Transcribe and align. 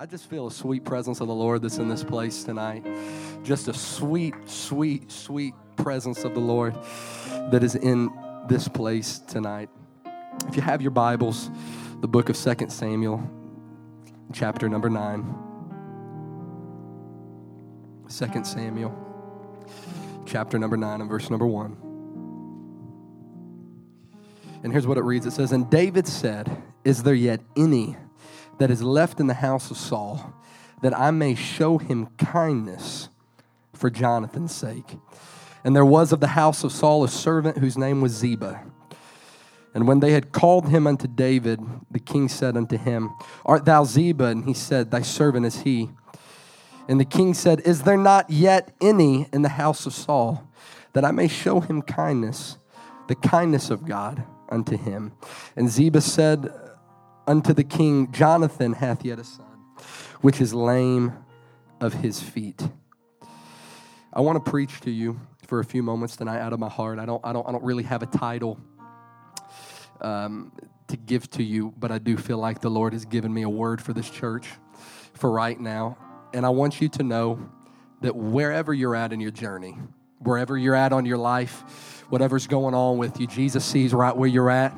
I 0.00 0.06
just 0.06 0.30
feel 0.30 0.46
a 0.46 0.50
sweet 0.50 0.82
presence 0.82 1.20
of 1.20 1.28
the 1.28 1.34
Lord 1.34 1.60
that's 1.60 1.76
in 1.76 1.86
this 1.86 2.02
place 2.02 2.42
tonight. 2.42 2.86
Just 3.42 3.68
a 3.68 3.74
sweet, 3.74 4.32
sweet, 4.46 5.12
sweet 5.12 5.52
presence 5.76 6.24
of 6.24 6.32
the 6.32 6.40
Lord 6.40 6.74
that 7.50 7.62
is 7.62 7.74
in 7.74 8.08
this 8.48 8.66
place 8.66 9.18
tonight. 9.18 9.68
If 10.48 10.56
you 10.56 10.62
have 10.62 10.80
your 10.80 10.90
Bibles, 10.90 11.50
the 12.00 12.08
book 12.08 12.30
of 12.30 12.36
2 12.38 12.70
Samuel, 12.70 13.22
chapter 14.32 14.70
number 14.70 14.88
9. 14.88 15.34
2 18.08 18.42
Samuel, 18.42 18.96
chapter 20.24 20.58
number 20.58 20.78
9, 20.78 21.02
and 21.02 21.10
verse 21.10 21.28
number 21.28 21.46
1. 21.46 21.76
And 24.62 24.72
here's 24.72 24.86
what 24.86 24.96
it 24.96 25.02
reads 25.02 25.26
it 25.26 25.32
says, 25.32 25.52
And 25.52 25.68
David 25.68 26.08
said, 26.08 26.62
Is 26.86 27.02
there 27.02 27.12
yet 27.12 27.42
any 27.54 27.98
that 28.60 28.70
is 28.70 28.82
left 28.82 29.20
in 29.20 29.26
the 29.26 29.34
house 29.34 29.70
of 29.70 29.78
Saul, 29.78 30.34
that 30.82 30.96
I 30.96 31.10
may 31.10 31.34
show 31.34 31.78
him 31.78 32.08
kindness 32.18 33.08
for 33.72 33.88
Jonathan's 33.88 34.54
sake? 34.54 34.98
And 35.64 35.74
there 35.74 35.84
was 35.84 36.12
of 36.12 36.20
the 36.20 36.28
house 36.28 36.62
of 36.62 36.70
Saul 36.70 37.02
a 37.02 37.08
servant 37.08 37.56
whose 37.56 37.78
name 37.78 38.02
was 38.02 38.12
Ziba. 38.12 38.62
And 39.72 39.88
when 39.88 40.00
they 40.00 40.12
had 40.12 40.32
called 40.32 40.68
him 40.68 40.86
unto 40.86 41.08
David, 41.08 41.58
the 41.90 41.98
king 41.98 42.28
said 42.28 42.54
unto 42.54 42.76
him, 42.76 43.10
Art 43.46 43.64
thou 43.64 43.84
Ziba? 43.84 44.26
And 44.26 44.44
he 44.44 44.52
said, 44.52 44.90
Thy 44.90 45.00
servant 45.00 45.46
is 45.46 45.62
he. 45.62 45.88
And 46.86 47.00
the 47.00 47.06
king 47.06 47.32
said, 47.32 47.60
Is 47.60 47.82
there 47.84 47.96
not 47.96 48.28
yet 48.28 48.74
any 48.80 49.26
in 49.32 49.40
the 49.40 49.48
house 49.48 49.86
of 49.86 49.94
Saul, 49.94 50.46
that 50.92 51.04
I 51.04 51.12
may 51.12 51.28
show 51.28 51.60
him 51.60 51.80
kindness, 51.80 52.58
the 53.08 53.14
kindness 53.14 53.70
of 53.70 53.86
God 53.86 54.22
unto 54.50 54.76
him? 54.76 55.12
And 55.56 55.70
Ziba 55.70 56.02
said 56.02 56.52
unto 57.26 57.52
the 57.52 57.64
king, 57.64 58.10
Jonathan 58.12 58.72
hath 58.72 59.04
yet 59.04 59.18
a 59.18 59.24
son, 59.24 59.46
which 60.20 60.40
is 60.40 60.52
lame 60.54 61.12
of 61.80 61.94
his 61.94 62.22
feet. 62.22 62.68
I 64.12 64.20
want 64.20 64.44
to 64.44 64.50
preach 64.50 64.80
to 64.80 64.90
you 64.90 65.20
for 65.46 65.60
a 65.60 65.64
few 65.64 65.82
moments 65.82 66.16
tonight 66.16 66.40
out 66.40 66.52
of 66.52 66.58
my 66.58 66.68
heart. 66.68 66.98
I 66.98 67.06
don't, 67.06 67.24
I 67.24 67.32
don't, 67.32 67.48
I 67.48 67.52
don't 67.52 67.64
really 67.64 67.84
have 67.84 68.02
a 68.02 68.06
title 68.06 68.58
um, 70.00 70.52
to 70.88 70.96
give 70.96 71.30
to 71.30 71.42
you, 71.42 71.72
but 71.78 71.90
I 71.90 71.98
do 71.98 72.16
feel 72.16 72.38
like 72.38 72.60
the 72.60 72.70
Lord 72.70 72.92
has 72.92 73.04
given 73.04 73.32
me 73.32 73.42
a 73.42 73.48
word 73.48 73.80
for 73.80 73.92
this 73.92 74.10
church 74.10 74.48
for 75.14 75.30
right 75.30 75.58
now. 75.58 75.96
And 76.32 76.44
I 76.44 76.50
want 76.50 76.80
you 76.80 76.88
to 76.90 77.02
know 77.02 77.38
that 78.00 78.16
wherever 78.16 78.72
you're 78.72 78.96
at 78.96 79.12
in 79.12 79.20
your 79.20 79.30
journey, 79.30 79.78
wherever 80.18 80.56
you're 80.56 80.74
at 80.74 80.92
on 80.92 81.04
your 81.06 81.18
life, 81.18 81.99
whatever's 82.10 82.46
going 82.46 82.74
on 82.74 82.98
with 82.98 83.18
you. 83.20 83.26
Jesus 83.26 83.64
sees 83.64 83.94
right 83.94 84.14
where 84.14 84.28
you're 84.28 84.50
at. 84.50 84.74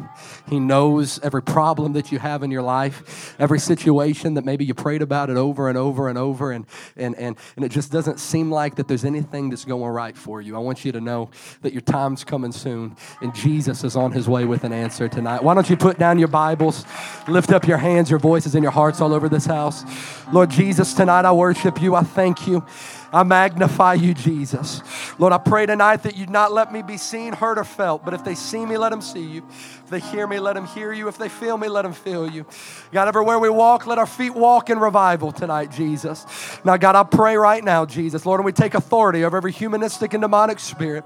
He 0.48 0.60
knows 0.60 1.18
every 1.22 1.42
problem 1.42 1.94
that 1.94 2.12
you 2.12 2.18
have 2.18 2.42
in 2.42 2.50
your 2.50 2.62
life, 2.62 3.34
every 3.38 3.58
situation 3.58 4.34
that 4.34 4.44
maybe 4.44 4.64
you 4.64 4.74
prayed 4.74 5.02
about 5.02 5.30
it 5.30 5.36
over 5.36 5.68
and 5.68 5.76
over 5.76 6.08
and 6.08 6.18
over, 6.18 6.52
and, 6.52 6.66
and, 6.96 7.16
and, 7.16 7.36
and 7.56 7.64
it 7.64 7.70
just 7.70 7.90
doesn't 7.90 8.20
seem 8.20 8.50
like 8.50 8.76
that 8.76 8.88
there's 8.88 9.04
anything 9.04 9.50
that's 9.50 9.64
going 9.64 9.92
right 9.92 10.16
for 10.16 10.40
you. 10.40 10.54
I 10.54 10.58
want 10.60 10.84
you 10.84 10.92
to 10.92 11.00
know 11.00 11.30
that 11.62 11.72
your 11.72 11.82
time's 11.82 12.24
coming 12.24 12.52
soon, 12.52 12.96
and 13.20 13.34
Jesus 13.34 13.84
is 13.84 13.96
on 13.96 14.12
his 14.12 14.28
way 14.28 14.44
with 14.44 14.64
an 14.64 14.72
answer 14.72 15.08
tonight. 15.08 15.42
Why 15.42 15.54
don't 15.54 15.68
you 15.68 15.76
put 15.76 15.98
down 15.98 16.18
your 16.18 16.28
Bibles, 16.28 16.84
lift 17.28 17.50
up 17.50 17.66
your 17.66 17.78
hands, 17.78 18.10
your 18.10 18.18
voices, 18.18 18.54
and 18.54 18.62
your 18.62 18.72
hearts 18.72 19.00
all 19.00 19.12
over 19.12 19.28
this 19.28 19.46
house? 19.46 19.84
Lord 20.32 20.50
Jesus, 20.50 20.94
tonight 20.94 21.24
I 21.24 21.32
worship 21.32 21.80
you. 21.80 21.94
I 21.94 22.02
thank 22.02 22.46
you. 22.46 22.64
I 23.12 23.24
magnify 23.24 23.94
you, 23.94 24.14
Jesus. 24.14 24.80
Lord, 25.18 25.34
I 25.34 25.38
pray 25.38 25.66
tonight 25.66 26.04
that 26.04 26.16
you'd 26.16 26.30
not 26.30 26.50
let 26.50 26.72
me 26.72 26.80
be 26.80 26.96
seen, 26.96 27.34
heard, 27.34 27.58
or 27.58 27.64
felt, 27.64 28.04
but 28.06 28.14
if 28.14 28.24
they 28.24 28.34
see 28.34 28.64
me, 28.64 28.78
let 28.78 28.88
them 28.88 29.02
see 29.02 29.22
you. 29.22 29.46
If 29.84 29.90
they 29.90 30.00
hear 30.00 30.26
me, 30.26 30.38
let 30.38 30.54
them 30.54 30.66
hear 30.66 30.94
you. 30.94 31.08
If 31.08 31.18
they 31.18 31.28
feel 31.28 31.58
me, 31.58 31.68
let 31.68 31.82
them 31.82 31.92
feel 31.92 32.30
you. 32.30 32.46
God, 32.90 33.08
everywhere 33.08 33.38
we 33.38 33.50
walk, 33.50 33.86
let 33.86 33.98
our 33.98 34.06
feet 34.06 34.34
walk 34.34 34.70
in 34.70 34.78
revival 34.78 35.30
tonight, 35.30 35.70
Jesus. 35.70 36.24
Now, 36.64 36.78
God, 36.78 36.96
I 36.96 37.02
pray 37.02 37.36
right 37.36 37.62
now, 37.62 37.84
Jesus, 37.84 38.24
Lord, 38.24 38.40
and 38.40 38.46
we 38.46 38.52
take 38.52 38.72
authority 38.72 39.24
over 39.24 39.36
every 39.36 39.52
humanistic 39.52 40.14
and 40.14 40.22
demonic 40.22 40.58
spirit 40.58 41.04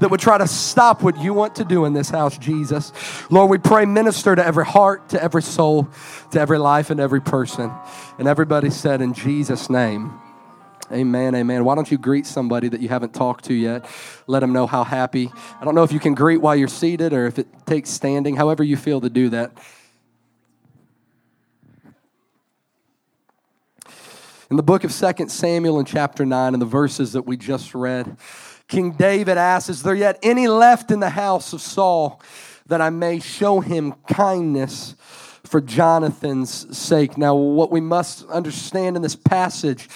that 0.00 0.10
would 0.10 0.20
try 0.20 0.38
to 0.38 0.48
stop 0.48 1.02
what 1.02 1.16
you 1.20 1.32
want 1.32 1.54
to 1.56 1.64
do 1.64 1.84
in 1.84 1.92
this 1.92 2.10
house, 2.10 2.36
Jesus. 2.36 2.92
Lord, 3.30 3.48
we 3.48 3.58
pray, 3.58 3.84
minister 3.84 4.34
to 4.34 4.44
every 4.44 4.64
heart, 4.64 5.10
to 5.10 5.22
every 5.22 5.42
soul, 5.42 5.88
to 6.32 6.40
every 6.40 6.58
life, 6.58 6.90
and 6.90 6.98
every 6.98 7.20
person. 7.20 7.70
And 8.18 8.26
everybody 8.26 8.70
said, 8.70 9.00
in 9.00 9.14
Jesus' 9.14 9.70
name. 9.70 10.23
Amen, 10.92 11.34
amen. 11.34 11.64
Why 11.64 11.74
don't 11.74 11.90
you 11.90 11.96
greet 11.96 12.26
somebody 12.26 12.68
that 12.68 12.80
you 12.80 12.88
haven't 12.88 13.14
talked 13.14 13.46
to 13.46 13.54
yet? 13.54 13.86
Let 14.26 14.40
them 14.40 14.52
know 14.52 14.66
how 14.66 14.84
happy. 14.84 15.30
I 15.58 15.64
don't 15.64 15.74
know 15.74 15.82
if 15.82 15.92
you 15.92 16.00
can 16.00 16.14
greet 16.14 16.42
while 16.42 16.54
you're 16.54 16.68
seated 16.68 17.12
or 17.14 17.26
if 17.26 17.38
it 17.38 17.46
takes 17.64 17.88
standing, 17.88 18.36
however 18.36 18.62
you 18.62 18.76
feel 18.76 19.00
to 19.00 19.08
do 19.08 19.30
that. 19.30 19.52
In 24.50 24.56
the 24.56 24.62
book 24.62 24.84
of 24.84 24.94
2 24.94 25.28
Samuel 25.28 25.80
in 25.80 25.86
chapter 25.86 26.26
9, 26.26 26.52
in 26.52 26.60
the 26.60 26.66
verses 26.66 27.14
that 27.14 27.22
we 27.22 27.38
just 27.38 27.74
read, 27.74 28.18
King 28.68 28.92
David 28.92 29.38
asks, 29.38 29.70
Is 29.70 29.82
there 29.82 29.94
yet 29.94 30.18
any 30.22 30.48
left 30.48 30.90
in 30.90 31.00
the 31.00 31.10
house 31.10 31.54
of 31.54 31.62
Saul 31.62 32.20
that 32.66 32.82
I 32.82 32.90
may 32.90 33.20
show 33.20 33.60
him 33.60 33.94
kindness 34.06 34.96
for 35.44 35.62
Jonathan's 35.62 36.76
sake? 36.76 37.16
Now, 37.16 37.34
what 37.34 37.70
we 37.70 37.80
must 37.80 38.26
understand 38.26 38.96
in 38.96 39.02
this 39.02 39.16
passage 39.16 39.88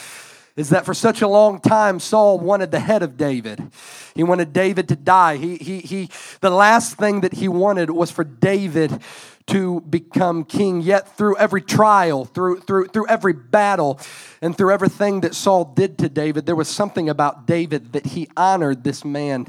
is 0.59 0.71
that 0.71 0.85
for 0.85 0.93
such 0.93 1.23
a 1.23 1.29
long 1.29 1.61
time 1.61 2.01
Saul 2.01 2.41
wanted 2.41 2.73
the 2.73 2.81
head 2.81 3.05
of 3.05 3.17
David. 3.17 3.71
He 4.17 4.25
wanted 4.25 4.53
David 4.53 4.89
to 4.89 4.97
die. 4.97 5.37
He, 5.37 5.57
he, 5.57 5.79
he, 5.79 6.11
the 6.41 6.51
last 6.51 6.97
thing 6.97 7.21
that 7.21 7.35
he 7.35 7.47
wanted 7.47 7.91
was 7.91 8.11
for 8.11 8.25
David 8.25 9.01
to 9.47 9.81
become 9.83 10.45
king. 10.45 10.81
Yet 10.81 11.17
through 11.17 11.37
every 11.37 11.63
trial, 11.63 12.25
through, 12.25 12.61
through, 12.61 12.89
through 12.89 13.07
every 13.07 13.33
battle, 13.33 14.01
and 14.43 14.57
through 14.57 14.73
everything 14.73 15.21
that 15.21 15.37
Saul 15.37 15.65
did 15.65 15.97
to 15.99 16.09
David, 16.09 16.45
there 16.47 16.57
was 16.57 16.69
something 16.69 17.09
about 17.09 17.47
David 17.47 17.93
that 17.93 18.07
he 18.07 18.29
honored 18.37 18.83
this 18.83 19.05
man 19.05 19.47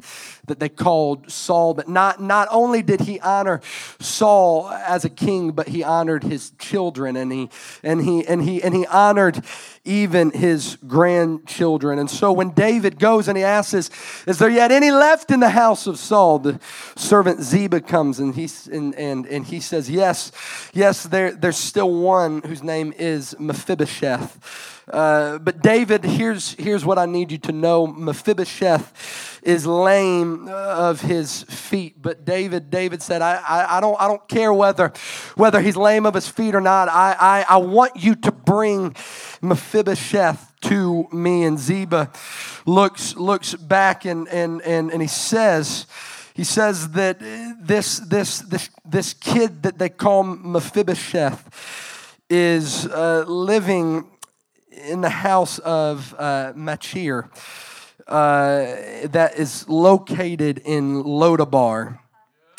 that 0.49 0.59
they 0.59 0.69
called 0.69 1.31
Saul. 1.31 1.73
But 1.73 1.87
not, 1.87 2.21
not 2.21 2.47
only 2.51 2.81
did 2.81 3.01
he 3.01 3.19
honor 3.21 3.61
Saul 3.99 4.69
as 4.69 5.05
a 5.05 5.09
king, 5.09 5.51
but 5.51 5.69
he 5.69 5.83
honored 5.83 6.23
his 6.23 6.51
children 6.59 7.15
and 7.15 7.31
he 7.31 7.49
and 7.81 8.01
he 8.03 8.27
and 8.27 8.43
he 8.43 8.61
and 8.61 8.75
he 8.75 8.85
honored 8.87 9.43
even 9.85 10.31
his 10.31 10.77
grandchildren. 10.87 11.97
And 11.97 12.09
so 12.09 12.31
when 12.31 12.51
David 12.51 12.99
goes 12.99 13.27
and 13.27 13.37
he 13.37 13.43
asks, 13.43 13.89
Is 14.27 14.37
there 14.37 14.49
yet 14.49 14.71
any 14.71 14.91
left 14.91 15.31
in 15.31 15.39
the 15.39 15.49
house 15.49 15.87
of 15.87 15.97
Saul? 15.97 16.39
The 16.39 16.59
servant 16.95 17.41
Ziba 17.41 17.81
comes 17.81 18.19
and 18.19 18.35
he 18.35 18.49
and, 18.71 18.93
and, 18.95 19.25
and 19.25 19.45
he 19.45 19.59
says, 19.59 19.89
Yes, 19.89 20.31
yes, 20.73 21.03
there, 21.03 21.31
there's 21.31 21.57
still 21.57 21.93
one 21.93 22.41
whose 22.41 22.63
name 22.63 22.93
is 22.97 23.35
Mephibosheth. 23.39 24.78
Uh, 24.89 25.37
but 25.37 25.61
David, 25.61 26.03
here's, 26.03 26.53
here's 26.53 26.83
what 26.83 26.97
I 26.97 27.05
need 27.05 27.31
you 27.31 27.37
to 27.39 27.51
know 27.51 27.85
Mephibosheth 27.85 29.39
is 29.43 29.65
lame 29.65 30.47
of 30.47 31.01
his 31.01 31.43
feet. 31.43 32.01
But 32.01 32.25
David, 32.25 32.69
David 32.69 33.01
said, 33.01 33.21
I, 33.21 33.35
I, 33.35 33.77
I, 33.77 33.81
don't, 33.81 34.01
I 34.01 34.07
don't 34.07 34.27
care 34.27 34.51
whether, 34.53 34.91
whether 35.35 35.61
he's 35.61 35.77
lame 35.77 36.05
of 36.05 36.13
his 36.13 36.27
feet 36.27 36.55
or 36.55 36.61
not. 36.61 36.89
I, 36.89 37.15
I, 37.19 37.45
I 37.55 37.57
want 37.57 37.95
you 37.95 38.15
to 38.15 38.31
bring 38.31 38.95
Mephibosheth 39.41 40.53
to 40.61 41.07
me. 41.11 41.43
And 41.43 41.59
Ziba 41.59 42.11
looks, 42.65 43.15
looks 43.15 43.53
back 43.53 44.05
and, 44.05 44.27
and, 44.29 44.61
and, 44.63 44.91
and 44.91 45.01
he 45.01 45.07
says, 45.07 45.85
he 46.33 46.43
says 46.43 46.91
that 46.91 47.19
this, 47.61 47.99
this, 47.99 48.39
this, 48.39 48.69
this 48.85 49.13
kid 49.13 49.63
that 49.63 49.77
they 49.77 49.89
call 49.89 50.23
Mephibosheth 50.23 52.17
is 52.29 52.85
uh, 52.87 53.25
living 53.27 54.09
in 54.87 55.01
the 55.01 55.09
house 55.09 55.59
of 55.59 56.15
uh, 56.17 56.53
Machir 56.55 57.29
uh, 58.07 58.65
that 59.05 59.33
is 59.37 59.67
located 59.69 60.59
in 60.65 61.03
Lodabar. 61.03 61.99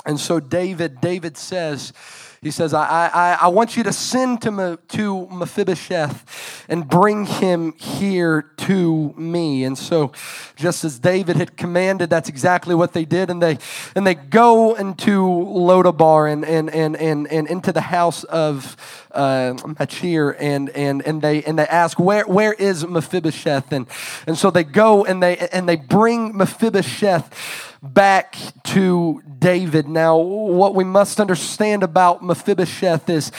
And 0.07 0.19
so 0.19 0.41
David, 0.41 1.01
David 1.01 1.37
says, 1.37 1.93
he 2.41 2.51
says, 2.51 2.73
I, 2.73 3.11
I, 3.13 3.39
I 3.43 3.49
want 3.49 3.77
you 3.77 3.83
to 3.83 3.93
send 3.93 4.43
to, 4.43 4.79
to 4.89 5.27
Mephibosheth 5.29 6.65
and 6.69 6.89
bring 6.89 7.27
him 7.27 7.73
here 7.73 8.43
to 8.71 9.13
me. 9.17 9.65
And 9.65 9.77
so, 9.77 10.13
just 10.55 10.85
as 10.85 11.01
David 11.01 11.35
had 11.35 11.57
commanded, 11.57 12.09
that's 12.09 12.29
exactly 12.29 12.73
what 12.73 12.93
they 12.93 13.05
did. 13.05 13.29
And 13.29 13.43
they, 13.43 13.59
and 13.97 14.07
they 14.07 14.15
go 14.15 14.75
into 14.75 15.23
Lodabar 15.23 16.33
and, 16.33 16.45
and, 16.45 16.71
and, 16.71 16.97
and, 16.97 17.27
and 17.27 17.49
into 17.49 17.73
the 17.73 17.81
house 17.81 18.23
of 18.23 18.77
uh, 19.11 19.55
Machir 19.81 20.37
and, 20.39 20.71
and, 20.71 21.03
and, 21.03 21.21
they, 21.21 21.43
and 21.43 21.59
they 21.59 21.67
ask, 21.67 21.99
where, 21.99 22.25
where 22.27 22.53
is 22.53 22.87
Mephibosheth? 22.87 23.73
And, 23.73 23.89
and 24.29 24.39
so 24.39 24.53
they 24.53 24.63
go 24.63 25.05
and 25.05 25.21
they, 25.21 25.37
and 25.53 25.69
they 25.69 25.75
bring 25.75 26.37
Mephibosheth 26.37 27.69
back 27.83 28.37
to 28.63 29.23
David. 29.39 29.89
Now, 29.89 30.19
what 30.19 30.75
we 30.75 30.85
must 30.85 31.19
understand 31.19 31.83
about 31.83 32.23
Mephibosheth 32.23 33.09
is, 33.09 33.33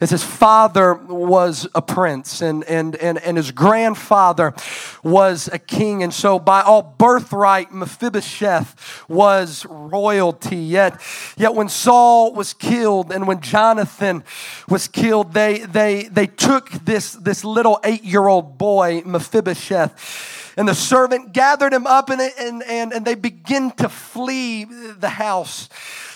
is 0.00 0.10
his 0.10 0.22
father 0.22 0.94
was 0.94 1.66
a 1.74 1.82
prince 1.82 2.40
and, 2.40 2.62
and, 2.64 2.94
and, 2.96 3.18
and 3.18 3.36
his 3.36 3.50
grandfather 3.50 4.54
was 5.02 5.48
a 5.52 5.58
king. 5.58 6.02
And 6.02 6.12
so, 6.12 6.38
by 6.38 6.62
all 6.62 6.82
birthright, 6.82 7.72
Mephibosheth 7.72 9.04
was 9.08 9.66
royalty. 9.66 10.56
Yet, 10.56 11.00
yet 11.36 11.54
when 11.54 11.68
Saul 11.68 12.34
was 12.34 12.54
killed 12.54 13.12
and 13.12 13.26
when 13.26 13.40
Jonathan 13.40 14.24
was 14.68 14.88
killed, 14.88 15.34
they, 15.34 15.60
they, 15.60 16.04
they 16.04 16.26
took 16.26 16.70
this, 16.70 17.12
this 17.12 17.44
little 17.44 17.80
eight 17.84 18.04
year 18.04 18.26
old 18.26 18.58
boy, 18.58 19.02
Mephibosheth 19.04 20.48
and 20.58 20.66
the 20.66 20.74
servant 20.74 21.32
gathered 21.32 21.72
him 21.72 21.86
up 21.86 22.10
and, 22.10 22.20
and, 22.20 22.64
and, 22.64 22.92
and 22.92 23.04
they 23.04 23.14
begin 23.14 23.70
to 23.72 23.88
flee 23.88 24.64
the 24.64 25.08
house. 25.08 25.68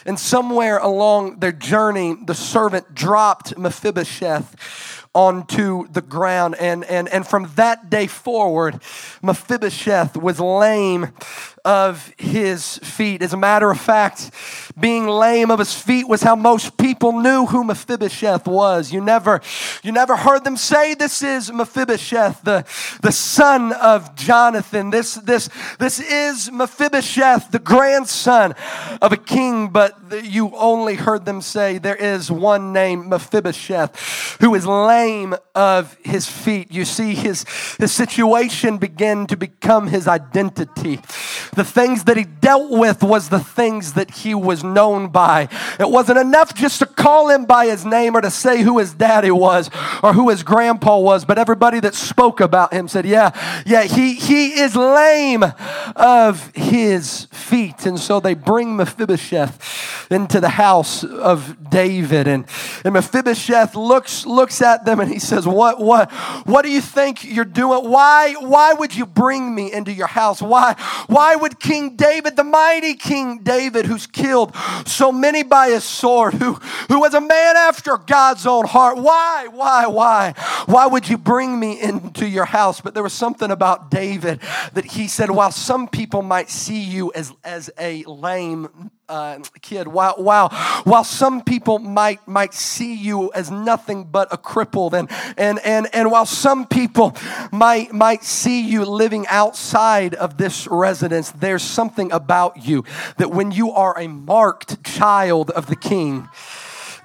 And 0.05 0.19
somewhere 0.19 0.79
along 0.79 1.39
their 1.39 1.53
journey, 1.53 2.17
the 2.27 2.35
servant 2.35 2.93
dropped 2.93 3.57
Mephibosheth 3.57 5.02
onto 5.15 5.87
the 5.89 6.01
ground. 6.01 6.55
And, 6.59 6.85
and, 6.85 7.09
and 7.09 7.27
from 7.27 7.51
that 7.57 7.91
day 7.91 8.07
forward, 8.07 8.81
Mephibosheth 9.23 10.17
was 10.17 10.41
lame 10.41 11.13
of 11.65 12.13
his 12.17 12.79
feet. 12.79 13.23
As 13.23 13.33
a 13.33 13.37
matter 13.37 13.71
of 13.71 13.81
fact, 13.81 14.31
being 14.79 15.07
lame 15.07 15.51
of 15.51 15.59
his 15.59 15.75
feet 15.75 16.09
was 16.09 16.23
how 16.23 16.35
most 16.35 16.77
people 16.77 17.21
knew 17.21 17.47
who 17.47 17.65
Mephibosheth 17.65 18.47
was. 18.47 18.93
You 18.93 19.01
never, 19.01 19.41
you 19.83 19.93
never 19.93 20.17
heard 20.17 20.45
them 20.45 20.57
say, 20.57 20.95
This 20.95 21.23
is 21.23 21.53
Mephibosheth, 21.53 22.43
the, 22.43 22.65
the 23.03 23.13
son 23.13 23.73
of 23.75 24.15
Jonathan. 24.17 24.91
This, 24.91 25.15
this, 25.15 25.49
this 25.79 26.01
is 26.01 26.51
Mephibosheth, 26.51 27.51
the 27.51 27.59
grandson 27.59 28.55
of 29.01 29.13
a 29.13 29.17
king. 29.17 29.69
But 29.69 30.25
you 30.25 30.53
only 30.57 30.97
heard 30.97 31.25
them 31.25 31.41
say, 31.41 31.79
There 31.79 31.97
is 31.97 32.31
one 32.31 32.73
named 32.73 33.07
Mephibosheth 33.07 34.39
who 34.41 34.55
is 34.55 34.67
lame 34.67 35.35
of 35.55 35.97
his 36.03 36.29
feet. 36.29 36.73
You 36.73 36.85
see, 36.85 37.15
his, 37.15 37.45
his 37.79 37.93
situation 37.93 38.79
began 38.79 39.27
to 39.29 39.37
become 39.37 39.87
his 39.87 40.09
identity. 40.09 41.01
The 41.55 41.65
things 41.65 42.05
that 42.05 42.17
he 42.17 42.25
dealt 42.25 42.71
with 42.71 43.03
was 43.03 43.29
the 43.29 43.39
things 43.39 43.93
that 43.93 44.11
he 44.11 44.35
was 44.35 44.65
known 44.65 45.09
by. 45.09 45.51
It 45.79 45.91
wasn't 45.91 46.19
enough 46.19 46.55
just 46.55 46.79
to 46.79 46.87
call 46.87 47.29
him 47.29 47.45
by 47.45 47.67
his 47.67 47.85
name 47.85 48.17
or 48.17 48.23
to 48.23 48.31
say 48.31 48.63
who 48.63 48.79
his 48.79 48.95
daddy 48.95 49.31
was 49.31 49.69
or 50.03 50.15
who 50.15 50.31
his 50.31 50.43
grandpa 50.43 50.99
was, 50.99 51.27
but 51.27 51.37
everybody 51.37 51.79
that 51.81 51.95
spoke 51.95 52.41
about 52.41 52.73
him 52.73 52.89
said, 52.89 53.05
Yeah, 53.05 53.33
yeah, 53.67 53.83
he, 53.83 54.15
he 54.15 54.61
is 54.61 54.75
lame 54.75 55.45
of 55.95 56.51
his 56.55 57.27
feet. 57.27 57.85
And 57.85 58.01
so 58.01 58.19
they 58.19 58.33
bring 58.33 58.75
Mephibosheth 58.75 60.09
into 60.11 60.41
the 60.41 60.49
house 60.49 61.05
of 61.05 61.69
David. 61.69 62.29
And, 62.29 62.47
and 62.83 62.95
Mephibosheth 62.95 63.75
looks, 63.75 64.25
looks 64.25 64.63
at 64.63 64.87
them 64.87 65.01
and 65.01 65.13
he 65.13 65.19
says, 65.19 65.47
What, 65.47 65.81
what, 65.81 66.11
what 66.47 66.63
do 66.63 66.71
you 66.71 66.81
think 66.81 67.25
you're 67.25 67.45
doing? 67.45 67.91
Why, 67.91 68.37
why 68.41 68.73
would 68.73 68.97
you 68.97 69.05
bring 69.05 69.55
me 69.55 69.71
into 69.71 69.93
your 69.93 70.07
house? 70.07 70.41
Why, 70.41 70.77
why 71.09 71.37
would 71.43 71.61
King 71.61 71.97
David, 71.97 72.37
the 72.37 72.45
mighty 72.45 72.95
King 72.95 73.41
David, 73.43 73.85
who's 73.85 74.07
killed 74.07 74.57
so 74.87 75.13
many 75.13 75.43
by 75.43 75.69
his 75.69 75.85
sword, 75.85 76.35
who, 76.35 76.55
who 76.89 77.01
was 77.01 77.15
a 77.15 77.21
man 77.21 77.57
after 77.57 77.99
God's 77.99 78.47
own 78.47 78.67
heart, 78.67 78.97
why, 78.97 79.49
why, 79.51 79.87
why? 79.87 80.35
Why 80.67 80.87
would 80.87 81.09
you 81.09 81.19
bring 81.19 81.59
me 81.59 81.81
into 81.81 82.27
your 82.27 82.45
house? 82.45 82.81
But 82.81 82.95
there 82.95 83.03
was 83.03 83.13
something 83.13 83.51
about 83.51 83.91
David 83.91 84.41
that 84.73 84.85
he 84.85 85.09
said, 85.09 85.31
while 85.31 85.53
some 85.53 85.89
people 85.89 86.23
might 86.23 86.49
see 86.49 86.81
you 86.81 87.13
as, 87.15 87.33
as 87.45 87.71
a 87.79 88.05
lame 88.05 88.91
uh, 89.09 89.39
kid, 89.61 89.89
while, 89.89 90.15
while, 90.17 90.49
while 90.85 91.05
some 91.05 91.43
people 91.43 91.79
might, 91.79 92.27
might 92.27 92.55
see 92.55 92.95
you 92.95 93.33
as 93.33 93.51
nothing 93.51 94.05
but 94.05 94.29
a 94.33 94.37
crippled, 94.37 94.95
and, 94.95 95.11
and, 95.37 95.59
and, 95.65 95.89
and 95.93 96.11
while 96.11 96.27
some 96.27 96.67
people 96.67 97.15
might, 97.51 97.93
might 97.93 98.25
see 98.25 98.63
you 98.63 98.85
living 98.85 99.27
outside 99.29 100.15
of 100.15 100.39
this 100.39 100.67
residence, 100.67 101.31
there's 101.31 101.63
something 101.63 102.11
about 102.13 102.67
you 102.67 102.85
that 103.19 103.31
when 103.31 103.51
you 103.51 103.71
are 103.71 103.99
a 103.99 104.09
marked 104.09 104.83
child 104.85 105.51
of 105.51 105.67
the 105.67 105.77
king, 105.77 106.29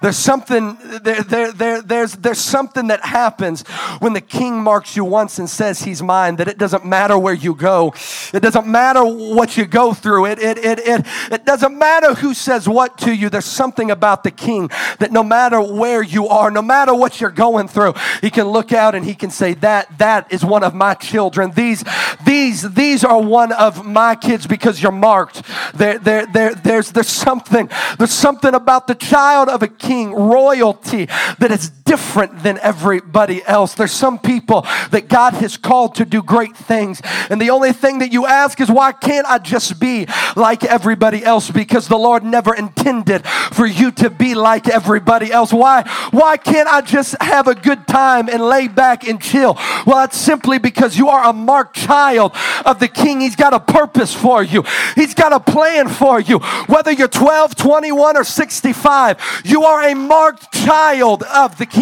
there's 0.00 0.16
something, 0.16 0.78
there, 1.02 1.22
there, 1.22 1.52
there, 1.52 1.82
there's, 1.82 2.12
there's 2.12 2.38
something 2.38 2.86
that 2.86 3.04
happens 3.04 3.62
when 3.98 4.12
the 4.12 4.20
king 4.20 4.62
marks 4.62 4.96
you 4.96 5.04
once 5.04 5.40
and 5.40 5.50
says 5.50 5.80
he's 5.80 6.02
mine, 6.02 6.36
that 6.36 6.46
it 6.46 6.56
doesn't 6.56 6.84
matter 6.84 7.18
where 7.18 7.34
you 7.34 7.52
go. 7.54 7.92
It 8.32 8.40
doesn't 8.40 8.66
matter 8.66 9.04
what 9.04 9.56
you 9.56 9.66
go 9.66 9.92
through. 9.94 10.26
It, 10.26 10.38
it, 10.38 10.58
it, 10.58 10.78
it, 10.78 11.06
it 11.32 11.44
doesn't 11.44 11.76
matter 11.76 12.14
who 12.14 12.32
says 12.32 12.68
what 12.68 12.96
to 12.98 13.12
you. 13.12 13.28
There's 13.28 13.44
something 13.44 13.90
about 13.90 14.22
the 14.22 14.30
king 14.30 14.68
that 15.00 15.10
no 15.10 15.24
matter 15.24 15.60
where 15.60 16.02
you 16.02 16.28
are, 16.28 16.50
no 16.50 16.62
matter 16.62 16.94
what 16.94 17.20
you're 17.20 17.30
going 17.30 17.66
through, 17.66 17.94
he 18.20 18.30
can 18.30 18.46
look 18.46 18.72
out 18.72 18.94
and 18.94 19.04
he 19.04 19.16
can 19.16 19.30
say, 19.30 19.54
that, 19.54 19.98
that 19.98 20.32
is 20.32 20.44
one 20.44 20.62
of 20.62 20.74
my 20.74 20.94
children. 20.94 21.50
These, 21.50 21.82
these, 22.24 22.62
these 22.72 23.02
are 23.02 23.20
one 23.20 23.50
of 23.50 23.84
my 23.84 24.14
kids 24.14 24.46
because 24.46 24.80
you're 24.80 24.92
marked. 24.92 25.42
There, 25.74 25.98
there, 25.98 26.24
there, 26.26 26.54
there's, 26.54 26.92
there's 26.92 27.08
something, 27.08 27.68
there's 27.98 28.12
something 28.12 28.54
about 28.54 28.86
the 28.86 28.94
child 28.94 29.48
of 29.48 29.62
a 29.64 29.68
king 29.68 29.87
king, 29.88 30.12
royalty 30.12 31.06
that 31.38 31.50
is 31.50 31.70
different 31.88 32.42
than 32.42 32.58
everybody 32.58 33.42
else. 33.46 33.72
There's 33.72 33.92
some 33.92 34.18
people 34.18 34.60
that 34.90 35.08
God 35.08 35.32
has 35.34 35.56
called 35.56 35.94
to 35.94 36.04
do 36.04 36.22
great 36.22 36.54
things. 36.54 37.00
And 37.30 37.40
the 37.40 37.48
only 37.48 37.72
thing 37.72 38.00
that 38.00 38.12
you 38.12 38.26
ask 38.26 38.60
is, 38.60 38.70
why 38.70 38.92
can't 38.92 39.26
I 39.26 39.38
just 39.38 39.80
be 39.80 40.06
like 40.36 40.64
everybody 40.64 41.24
else? 41.24 41.50
Because 41.50 41.88
the 41.88 41.96
Lord 41.96 42.24
never 42.24 42.54
intended 42.54 43.26
for 43.26 43.66
you 43.66 43.90
to 43.92 44.10
be 44.10 44.34
like 44.34 44.68
everybody 44.68 45.32
else. 45.32 45.50
Why, 45.50 45.82
why 46.10 46.36
can't 46.36 46.68
I 46.68 46.82
just 46.82 47.16
have 47.22 47.48
a 47.48 47.54
good 47.54 47.88
time 47.88 48.28
and 48.28 48.42
lay 48.42 48.68
back 48.68 49.08
and 49.08 49.18
chill? 49.18 49.54
Well, 49.86 50.04
it's 50.04 50.18
simply 50.18 50.58
because 50.58 50.98
you 50.98 51.08
are 51.08 51.24
a 51.24 51.32
marked 51.32 51.76
child 51.76 52.32
of 52.66 52.80
the 52.80 52.88
King. 52.88 53.22
He's 53.22 53.36
got 53.36 53.54
a 53.54 53.60
purpose 53.60 54.14
for 54.14 54.42
you, 54.42 54.62
He's 54.94 55.14
got 55.14 55.32
a 55.32 55.40
plan 55.40 55.88
for 55.88 56.20
you. 56.20 56.40
Whether 56.66 56.92
you're 56.92 57.08
12, 57.08 57.56
21, 57.56 58.18
or 58.18 58.24
65, 58.24 59.42
you 59.46 59.64
are 59.64 59.88
a 59.88 59.94
marked 59.94 60.52
child 60.52 61.22
of 61.22 61.56
the 61.56 61.64
King. 61.64 61.77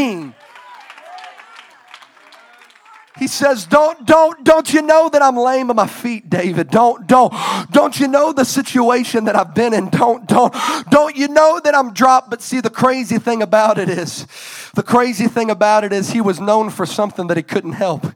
He 3.19 3.29
says, 3.29 3.65
"Don't, 3.65 4.07
don't, 4.07 4.45
don't 4.45 4.73
you 4.73 4.83
know 4.83 5.09
that 5.09 5.23
I'm 5.23 5.37
lame 5.37 5.71
of 5.71 5.77
my 5.77 5.87
feet, 5.87 6.29
David? 6.29 6.69
Don't, 6.71 7.07
don't, 7.07 7.33
don't 7.71 7.99
you 7.99 8.09
know 8.09 8.33
the 8.33 8.45
situation 8.45 9.25
that 9.25 9.35
I've 9.35 9.55
been 9.55 9.73
in? 9.73 9.89
Don't, 9.89 10.29
don't, 10.29 10.55
don't 10.91 11.17
you 11.17 11.29
know 11.29 11.59
that 11.65 11.75
I'm 11.75 11.95
dropped?" 11.95 12.29
But 12.29 12.43
see, 12.43 12.61
the 12.61 12.71
crazy 12.71 13.19
thing 13.19 13.43
about 13.43 13.79
it 13.79 13.89
is, 13.89 14.27
the 14.75 14.83
crazy 14.83 15.29
thing 15.29 15.51
about 15.51 15.83
it 15.83 15.93
is, 15.93 16.11
he 16.11 16.21
was 16.21 16.41
known 16.41 16.69
for 16.69 16.85
something 16.85 17.27
that 17.29 17.39
he 17.39 17.43
couldn't 17.43 17.73
help. 17.73 18.07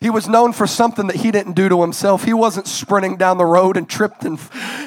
He 0.00 0.08
was 0.08 0.26
known 0.26 0.54
for 0.54 0.66
something 0.66 1.08
that 1.08 1.16
he 1.16 1.30
didn't 1.30 1.52
do 1.52 1.68
to 1.68 1.82
himself. 1.82 2.24
He 2.24 2.32
wasn't 2.32 2.66
sprinting 2.66 3.18
down 3.18 3.36
the 3.36 3.44
road 3.44 3.76
and 3.76 3.86
tripped 3.86 4.24
and, 4.24 4.40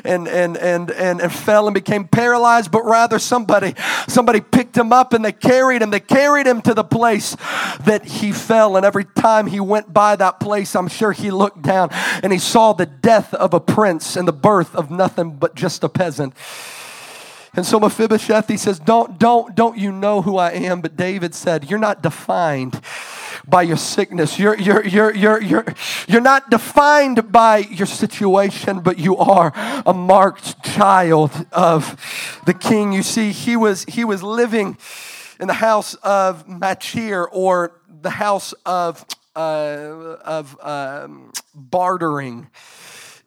and, 0.03 0.27
and, 0.27 0.57
and, 0.57 0.89
and, 0.89 1.21
and 1.21 1.31
fell 1.31 1.67
and 1.67 1.73
became 1.75 2.07
paralyzed, 2.07 2.71
but 2.71 2.83
rather 2.83 3.19
somebody, 3.19 3.75
somebody 4.07 4.41
picked 4.41 4.75
him 4.75 4.91
up 4.91 5.13
and 5.13 5.23
they 5.23 5.31
carried 5.31 5.83
him. 5.83 5.91
They 5.91 5.99
carried 5.99 6.47
him 6.47 6.63
to 6.63 6.73
the 6.73 6.83
place 6.83 7.35
that 7.81 8.05
he 8.05 8.31
fell. 8.31 8.75
And 8.75 8.83
every 8.83 9.05
time 9.05 9.45
he 9.45 9.59
went 9.59 9.93
by 9.93 10.15
that 10.15 10.39
place, 10.39 10.75
I'm 10.75 10.87
sure 10.87 11.11
he 11.11 11.29
looked 11.29 11.61
down 11.61 11.89
and 12.23 12.33
he 12.33 12.39
saw 12.39 12.73
the 12.73 12.87
death 12.87 13.35
of 13.35 13.53
a 13.53 13.59
prince 13.59 14.15
and 14.15 14.27
the 14.27 14.33
birth 14.33 14.73
of 14.73 14.89
nothing 14.89 15.35
but 15.35 15.53
just 15.53 15.83
a 15.83 15.89
peasant. 15.89 16.33
And 17.55 17.67
so 17.67 17.79
Mephibosheth, 17.79 18.47
he 18.47 18.57
says, 18.57 18.79
Don't, 18.79 19.19
don't, 19.19 19.53
don't 19.53 19.77
you 19.77 19.91
know 19.91 20.23
who 20.23 20.37
I 20.37 20.53
am? 20.53 20.81
But 20.81 20.97
David 20.97 21.35
said, 21.35 21.69
You're 21.69 21.77
not 21.77 22.01
defined 22.01 22.81
by 23.47 23.61
your 23.61 23.77
sickness. 23.77 24.39
You're, 24.39 24.57
you're, 24.57 24.85
you're, 24.85 25.13
you're, 25.13 25.41
you're, 25.41 25.65
you're 26.07 26.21
not 26.21 26.49
defined 26.49 27.31
by 27.31 27.57
your 27.57 27.87
situation, 27.87 28.79
but 28.79 28.97
you 28.97 29.17
are 29.17 29.51
a 29.85 29.93
marked 29.93 30.63
child 30.63 31.31
of 31.51 32.41
the 32.45 32.53
king. 32.53 32.93
You 32.93 33.03
see, 33.03 33.31
he 33.31 33.55
was, 33.55 33.83
he 33.85 34.03
was 34.03 34.23
living 34.23 34.77
in 35.39 35.47
the 35.47 35.53
house 35.53 35.95
of 35.95 36.47
Machir 36.47 37.23
or 37.23 37.79
the 38.01 38.11
house 38.11 38.53
of, 38.65 39.05
uh, 39.35 39.39
of 40.23 40.57
um, 40.61 41.31
bartering 41.53 42.49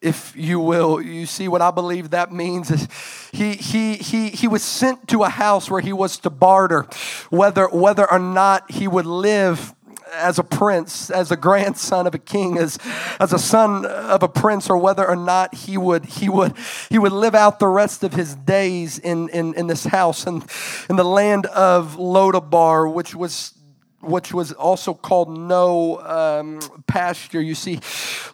if 0.02 0.36
you 0.36 0.60
will. 0.60 1.00
You 1.00 1.26
see, 1.26 1.48
what 1.48 1.62
I 1.62 1.70
believe 1.70 2.10
that 2.10 2.32
means 2.32 2.70
is 2.70 2.86
he, 3.32 3.54
he, 3.54 3.94
he, 3.94 4.28
he 4.28 4.46
was 4.46 4.62
sent 4.62 5.08
to 5.08 5.24
a 5.24 5.28
house 5.28 5.70
where 5.70 5.80
he 5.80 5.92
was 5.92 6.18
to 6.18 6.30
barter, 6.30 6.86
whether, 7.30 7.66
whether 7.68 8.10
or 8.10 8.18
not 8.18 8.70
he 8.70 8.86
would 8.86 9.06
live 9.06 9.74
as 10.12 10.38
a 10.38 10.44
prince, 10.44 11.10
as 11.10 11.30
a 11.30 11.36
grandson 11.36 12.06
of 12.06 12.14
a 12.14 12.18
king, 12.18 12.58
as, 12.58 12.78
as 13.20 13.32
a 13.32 13.38
son 13.38 13.84
of 13.86 14.22
a 14.22 14.28
prince, 14.28 14.70
or 14.70 14.78
whether 14.78 15.06
or 15.06 15.16
not 15.16 15.54
he 15.54 15.76
would, 15.76 16.04
he 16.04 16.28
would, 16.28 16.54
he 16.88 16.98
would 16.98 17.12
live 17.12 17.34
out 17.34 17.58
the 17.58 17.68
rest 17.68 18.04
of 18.04 18.14
his 18.14 18.34
days 18.34 18.98
in, 18.98 19.28
in, 19.30 19.54
in 19.54 19.66
this 19.66 19.84
house 19.84 20.26
and 20.26 20.44
in 20.88 20.96
the 20.96 21.04
land 21.04 21.46
of 21.46 21.96
Lodabar, 21.96 22.92
which 22.92 23.14
was 23.14 23.52
which 24.02 24.32
was 24.32 24.52
also 24.52 24.94
called 24.94 25.36
no 25.36 26.00
um, 26.00 26.60
pasture. 26.86 27.40
You 27.40 27.56
see, 27.56 27.76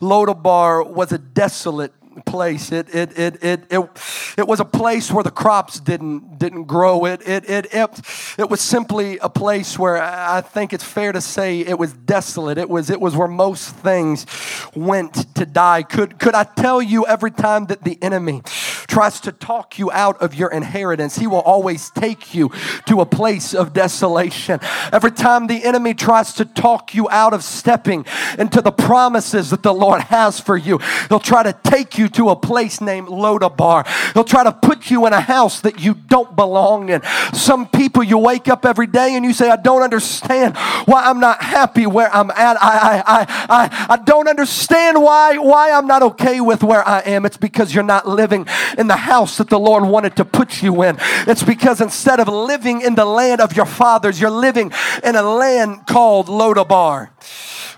Lodabar 0.02 0.86
was 0.86 1.12
a 1.12 1.18
desolate 1.18 1.94
place. 2.26 2.72
It, 2.72 2.94
it, 2.94 3.18
it, 3.18 3.42
it, 3.42 3.64
it, 3.70 3.90
it 4.38 4.46
was 4.46 4.60
a 4.60 4.64
place 4.64 5.10
where 5.10 5.24
the 5.24 5.30
crops 5.30 5.80
didn't, 5.80 6.38
didn't 6.38 6.64
grow. 6.64 7.04
It, 7.06 7.22
it, 7.26 7.48
it, 7.48 7.74
it, 7.74 8.00
it 8.38 8.50
was 8.50 8.60
simply 8.60 9.18
a 9.18 9.28
place 9.28 9.78
where 9.78 10.02
I 10.02 10.40
think 10.40 10.72
it's 10.72 10.84
fair 10.84 11.12
to 11.12 11.20
say 11.20 11.60
it 11.60 11.78
was 11.78 11.92
desolate. 11.92 12.58
It 12.58 12.68
was, 12.68 12.90
it 12.90 13.00
was 13.00 13.16
where 13.16 13.28
most 13.28 13.74
things 13.76 14.26
went 14.74 15.34
to 15.34 15.46
die. 15.46 15.82
Could, 15.82 16.18
could 16.18 16.34
I 16.34 16.44
tell 16.44 16.82
you 16.82 17.06
every 17.06 17.30
time 17.30 17.66
that 17.66 17.84
the 17.84 17.98
enemy 18.02 18.42
tries 18.92 19.20
to 19.20 19.32
talk 19.32 19.78
you 19.78 19.90
out 19.90 20.20
of 20.20 20.34
your 20.34 20.50
inheritance, 20.50 21.16
he 21.16 21.26
will 21.26 21.40
always 21.40 21.88
take 21.88 22.34
you 22.34 22.50
to 22.84 23.00
a 23.00 23.06
place 23.06 23.54
of 23.54 23.72
desolation. 23.72 24.60
Every 24.92 25.10
time 25.10 25.46
the 25.46 25.64
enemy 25.64 25.94
tries 25.94 26.34
to 26.34 26.44
talk 26.44 26.94
you 26.94 27.08
out 27.08 27.32
of 27.32 27.42
stepping 27.42 28.04
into 28.38 28.60
the 28.60 28.70
promises 28.70 29.48
that 29.48 29.62
the 29.62 29.72
Lord 29.72 30.02
has 30.02 30.38
for 30.38 30.58
you, 30.58 30.78
he'll 31.08 31.20
try 31.20 31.42
to 31.42 31.54
take 31.64 31.96
you 31.96 32.06
to 32.10 32.28
a 32.28 32.36
place 32.36 32.82
named 32.82 33.08
Lodabar. 33.08 33.86
He'll 34.12 34.24
try 34.24 34.44
to 34.44 34.52
put 34.52 34.90
you 34.90 35.06
in 35.06 35.14
a 35.14 35.22
house 35.22 35.60
that 35.62 35.80
you 35.80 35.94
don't 35.94 36.36
belong 36.36 36.90
in. 36.90 37.02
Some 37.32 37.68
people, 37.68 38.02
you 38.02 38.18
wake 38.18 38.46
up 38.46 38.66
every 38.66 38.86
day 38.86 39.14
and 39.14 39.24
you 39.24 39.32
say, 39.32 39.48
I 39.48 39.56
don't 39.56 39.80
understand 39.80 40.54
why 40.84 41.04
I'm 41.04 41.18
not 41.18 41.42
happy 41.42 41.86
where 41.86 42.14
I'm 42.14 42.30
at. 42.32 42.62
I, 42.62 42.74
I, 42.78 43.02
I, 43.06 43.26
I, 43.48 43.86
I 43.94 43.96
don't 44.04 44.28
understand 44.28 45.00
why, 45.00 45.38
why 45.38 45.70
I'm 45.70 45.86
not 45.86 46.02
okay 46.02 46.42
with 46.42 46.62
where 46.62 46.86
I 46.86 47.00
am. 47.00 47.24
It's 47.24 47.38
because 47.38 47.74
you're 47.74 47.84
not 47.84 48.06
living 48.06 48.46
in 48.82 48.88
the 48.88 48.96
house 48.96 49.38
that 49.38 49.48
the 49.48 49.58
Lord 49.58 49.84
wanted 49.84 50.16
to 50.16 50.24
put 50.26 50.60
you 50.62 50.82
in. 50.82 50.98
It's 51.26 51.42
because 51.42 51.80
instead 51.80 52.20
of 52.20 52.28
living 52.28 52.82
in 52.82 52.96
the 52.96 53.06
land 53.06 53.40
of 53.40 53.56
your 53.56 53.64
fathers, 53.64 54.20
you're 54.20 54.28
living 54.28 54.72
in 55.02 55.16
a 55.16 55.22
land 55.22 55.86
called 55.86 56.26
Lodabar. 56.26 57.08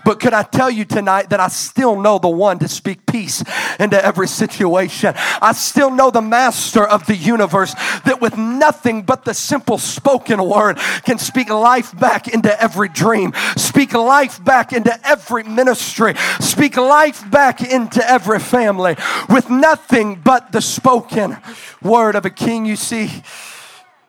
But 0.05 0.19
could 0.19 0.33
I 0.33 0.43
tell 0.43 0.69
you 0.69 0.85
tonight 0.85 1.31
that 1.31 1.39
I 1.39 1.47
still 1.47 1.99
know 1.99 2.19
the 2.19 2.29
one 2.29 2.59
to 2.59 2.67
speak 2.67 3.05
peace 3.07 3.43
into 3.79 4.03
every 4.03 4.27
situation? 4.27 5.15
I 5.17 5.51
still 5.53 5.89
know 5.89 6.11
the 6.11 6.21
master 6.21 6.87
of 6.87 7.07
the 7.07 7.15
universe 7.15 7.73
that 8.05 8.21
with 8.21 8.37
nothing 8.37 9.01
but 9.01 9.25
the 9.25 9.33
simple 9.33 9.79
spoken 9.79 10.41
word 10.47 10.77
can 11.03 11.17
speak 11.17 11.49
life 11.49 11.97
back 11.99 12.27
into 12.27 12.61
every 12.61 12.87
dream, 12.87 13.33
speak 13.57 13.93
life 13.93 14.41
back 14.43 14.71
into 14.71 14.95
every 15.05 15.43
ministry, 15.43 16.13
speak 16.39 16.77
life 16.77 17.29
back 17.31 17.61
into 17.61 18.07
every 18.07 18.39
family 18.39 18.95
with 19.27 19.49
nothing 19.49 20.21
but 20.23 20.51
the 20.51 20.61
spoken 20.61 21.37
word 21.81 22.15
of 22.15 22.25
a 22.25 22.29
king. 22.29 22.67
You 22.67 22.75
see, 22.75 23.23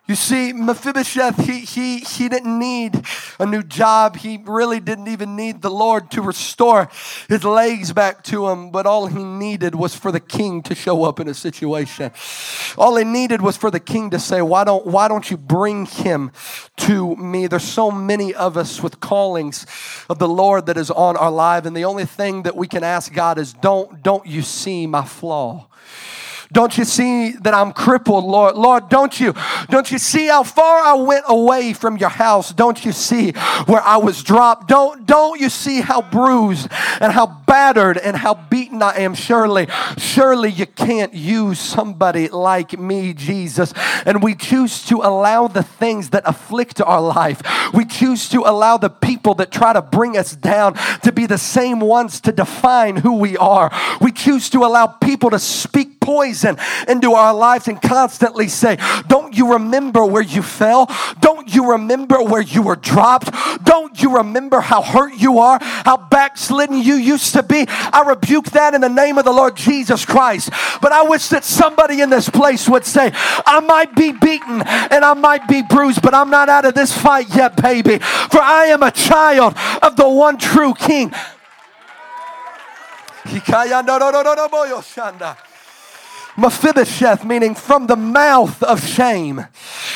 you 0.06 0.14
see, 0.14 0.52
Mephibosheth, 0.52 1.44
he, 1.44 1.60
he, 1.60 1.98
he 1.98 2.28
didn't 2.28 2.56
need 2.56 3.02
a 3.40 3.46
new 3.46 3.64
job. 3.64 4.16
He 4.16 4.40
really 4.44 4.78
didn't 4.78 5.08
even 5.08 5.34
need 5.34 5.62
the 5.62 5.70
Lord 5.70 6.12
to 6.12 6.22
restore 6.22 6.88
his 7.28 7.42
legs 7.42 7.92
back 7.92 8.22
to 8.24 8.46
him. 8.48 8.70
But 8.70 8.86
all 8.86 9.06
he 9.06 9.24
needed 9.24 9.74
was 9.74 9.96
for 9.96 10.12
the 10.12 10.20
king 10.20 10.62
to 10.62 10.76
show 10.76 11.02
up 11.02 11.18
in 11.18 11.26
a 11.26 11.34
situation. 11.34 12.12
All 12.78 12.94
he 12.94 13.04
needed 13.04 13.42
was 13.42 13.56
for 13.56 13.68
the 13.68 13.80
king 13.80 14.10
to 14.10 14.20
say, 14.20 14.40
Why 14.42 14.62
don't, 14.62 14.86
why 14.86 15.08
don't 15.08 15.28
you 15.28 15.36
bring 15.36 15.86
him 15.86 16.30
to 16.76 17.16
me? 17.16 17.48
There's 17.48 17.64
so 17.64 17.90
many 17.90 18.32
of 18.32 18.56
us 18.56 18.80
with 18.80 19.00
callings 19.00 19.66
of 20.08 20.20
the 20.20 20.28
Lord 20.28 20.66
that 20.66 20.76
is 20.76 20.90
on 20.92 21.16
our 21.16 21.32
life. 21.32 21.66
And 21.66 21.76
the 21.76 21.84
only 21.84 22.04
thing 22.04 22.44
that 22.44 22.54
we 22.54 22.68
can 22.68 22.84
ask 22.84 23.12
God 23.12 23.38
is, 23.38 23.52
Don't, 23.52 24.04
don't 24.04 24.24
you 24.24 24.42
see 24.42 24.86
my 24.86 25.04
flaw? 25.04 25.66
Don't 26.52 26.76
you 26.78 26.84
see 26.84 27.32
that 27.32 27.54
I'm 27.54 27.72
crippled, 27.72 28.24
Lord? 28.24 28.56
Lord, 28.56 28.88
don't 28.88 29.18
you, 29.18 29.34
don't 29.68 29.90
you 29.90 29.98
see 29.98 30.26
how 30.26 30.42
far 30.42 30.80
I 30.80 30.94
went 30.94 31.24
away 31.28 31.72
from 31.72 31.96
your 31.96 32.08
house? 32.08 32.52
Don't 32.52 32.84
you 32.84 32.92
see 32.92 33.32
where 33.66 33.82
I 33.82 33.96
was 33.96 34.22
dropped? 34.22 34.68
Don't, 34.68 35.06
don't 35.06 35.40
you 35.40 35.48
see 35.48 35.80
how 35.80 36.02
bruised 36.02 36.68
and 37.00 37.12
how 37.12 37.26
battered 37.26 37.98
and 37.98 38.16
how 38.16 38.34
beaten 38.34 38.82
I 38.82 38.98
am? 38.98 39.14
Surely, 39.14 39.66
surely 39.96 40.50
you 40.50 40.66
can't 40.66 41.14
use 41.14 41.58
somebody 41.58 42.28
like 42.28 42.78
me, 42.78 43.12
Jesus. 43.12 43.72
And 44.04 44.22
we 44.22 44.34
choose 44.34 44.84
to 44.86 44.96
allow 44.96 45.48
the 45.48 45.62
things 45.62 46.10
that 46.10 46.22
afflict 46.26 46.80
our 46.80 47.00
life. 47.00 47.42
We 47.72 47.84
choose 47.84 48.28
to 48.30 48.40
allow 48.40 48.76
the 48.76 48.90
people 48.90 49.34
that 49.34 49.50
try 49.50 49.72
to 49.72 49.82
bring 49.82 50.16
us 50.16 50.34
down 50.36 50.74
to 51.02 51.12
be 51.12 51.26
the 51.26 51.38
same 51.38 51.80
ones 51.80 52.20
to 52.22 52.32
define 52.32 52.96
who 52.96 53.16
we 53.16 53.36
are. 53.36 53.70
We 54.00 54.12
choose 54.12 54.48
to 54.50 54.64
allow 54.64 54.86
people 54.86 55.30
to 55.30 55.38
speak 55.38 55.95
poison 56.06 56.56
into 56.86 57.14
our 57.14 57.34
lives 57.34 57.66
and 57.66 57.82
constantly 57.82 58.46
say, 58.46 58.78
Don't 59.08 59.36
you 59.36 59.54
remember 59.54 60.06
where 60.06 60.22
you 60.22 60.40
fell? 60.40 60.88
Don't 61.18 61.52
you 61.52 61.72
remember 61.72 62.22
where 62.22 62.42
you 62.42 62.62
were 62.62 62.76
dropped? 62.76 63.34
Don't 63.64 64.00
you 64.00 64.16
remember 64.18 64.60
how 64.60 64.82
hurt 64.82 65.14
you 65.14 65.40
are? 65.40 65.58
How 65.60 65.96
backslidden 65.96 66.80
you 66.80 66.94
used 66.94 67.32
to 67.32 67.42
be? 67.42 67.66
I 67.68 68.04
rebuke 68.06 68.50
that 68.52 68.74
in 68.74 68.82
the 68.82 68.88
name 68.88 69.18
of 69.18 69.24
the 69.24 69.32
Lord 69.32 69.56
Jesus 69.56 70.04
Christ. 70.04 70.50
But 70.80 70.92
I 70.92 71.02
wish 71.02 71.28
that 71.30 71.44
somebody 71.44 72.00
in 72.00 72.08
this 72.08 72.28
place 72.28 72.68
would 72.68 72.84
say, 72.84 73.10
I 73.12 73.60
might 73.60 73.96
be 73.96 74.12
beaten 74.12 74.62
and 74.62 75.04
I 75.04 75.14
might 75.14 75.48
be 75.48 75.62
bruised, 75.62 76.02
but 76.02 76.14
I'm 76.14 76.30
not 76.30 76.48
out 76.48 76.64
of 76.64 76.74
this 76.74 76.96
fight 76.96 77.34
yet, 77.34 77.60
baby. 77.60 77.98
For 77.98 78.40
I 78.40 78.66
am 78.66 78.84
a 78.84 78.92
child 78.92 79.54
of 79.82 79.96
the 79.96 80.08
one 80.08 80.38
true 80.38 80.72
King. 80.74 81.12
Mephibosheth, 86.36 87.24
meaning 87.24 87.54
from 87.54 87.86
the 87.86 87.96
mouth 87.96 88.62
of 88.62 88.86
shame. 88.86 89.46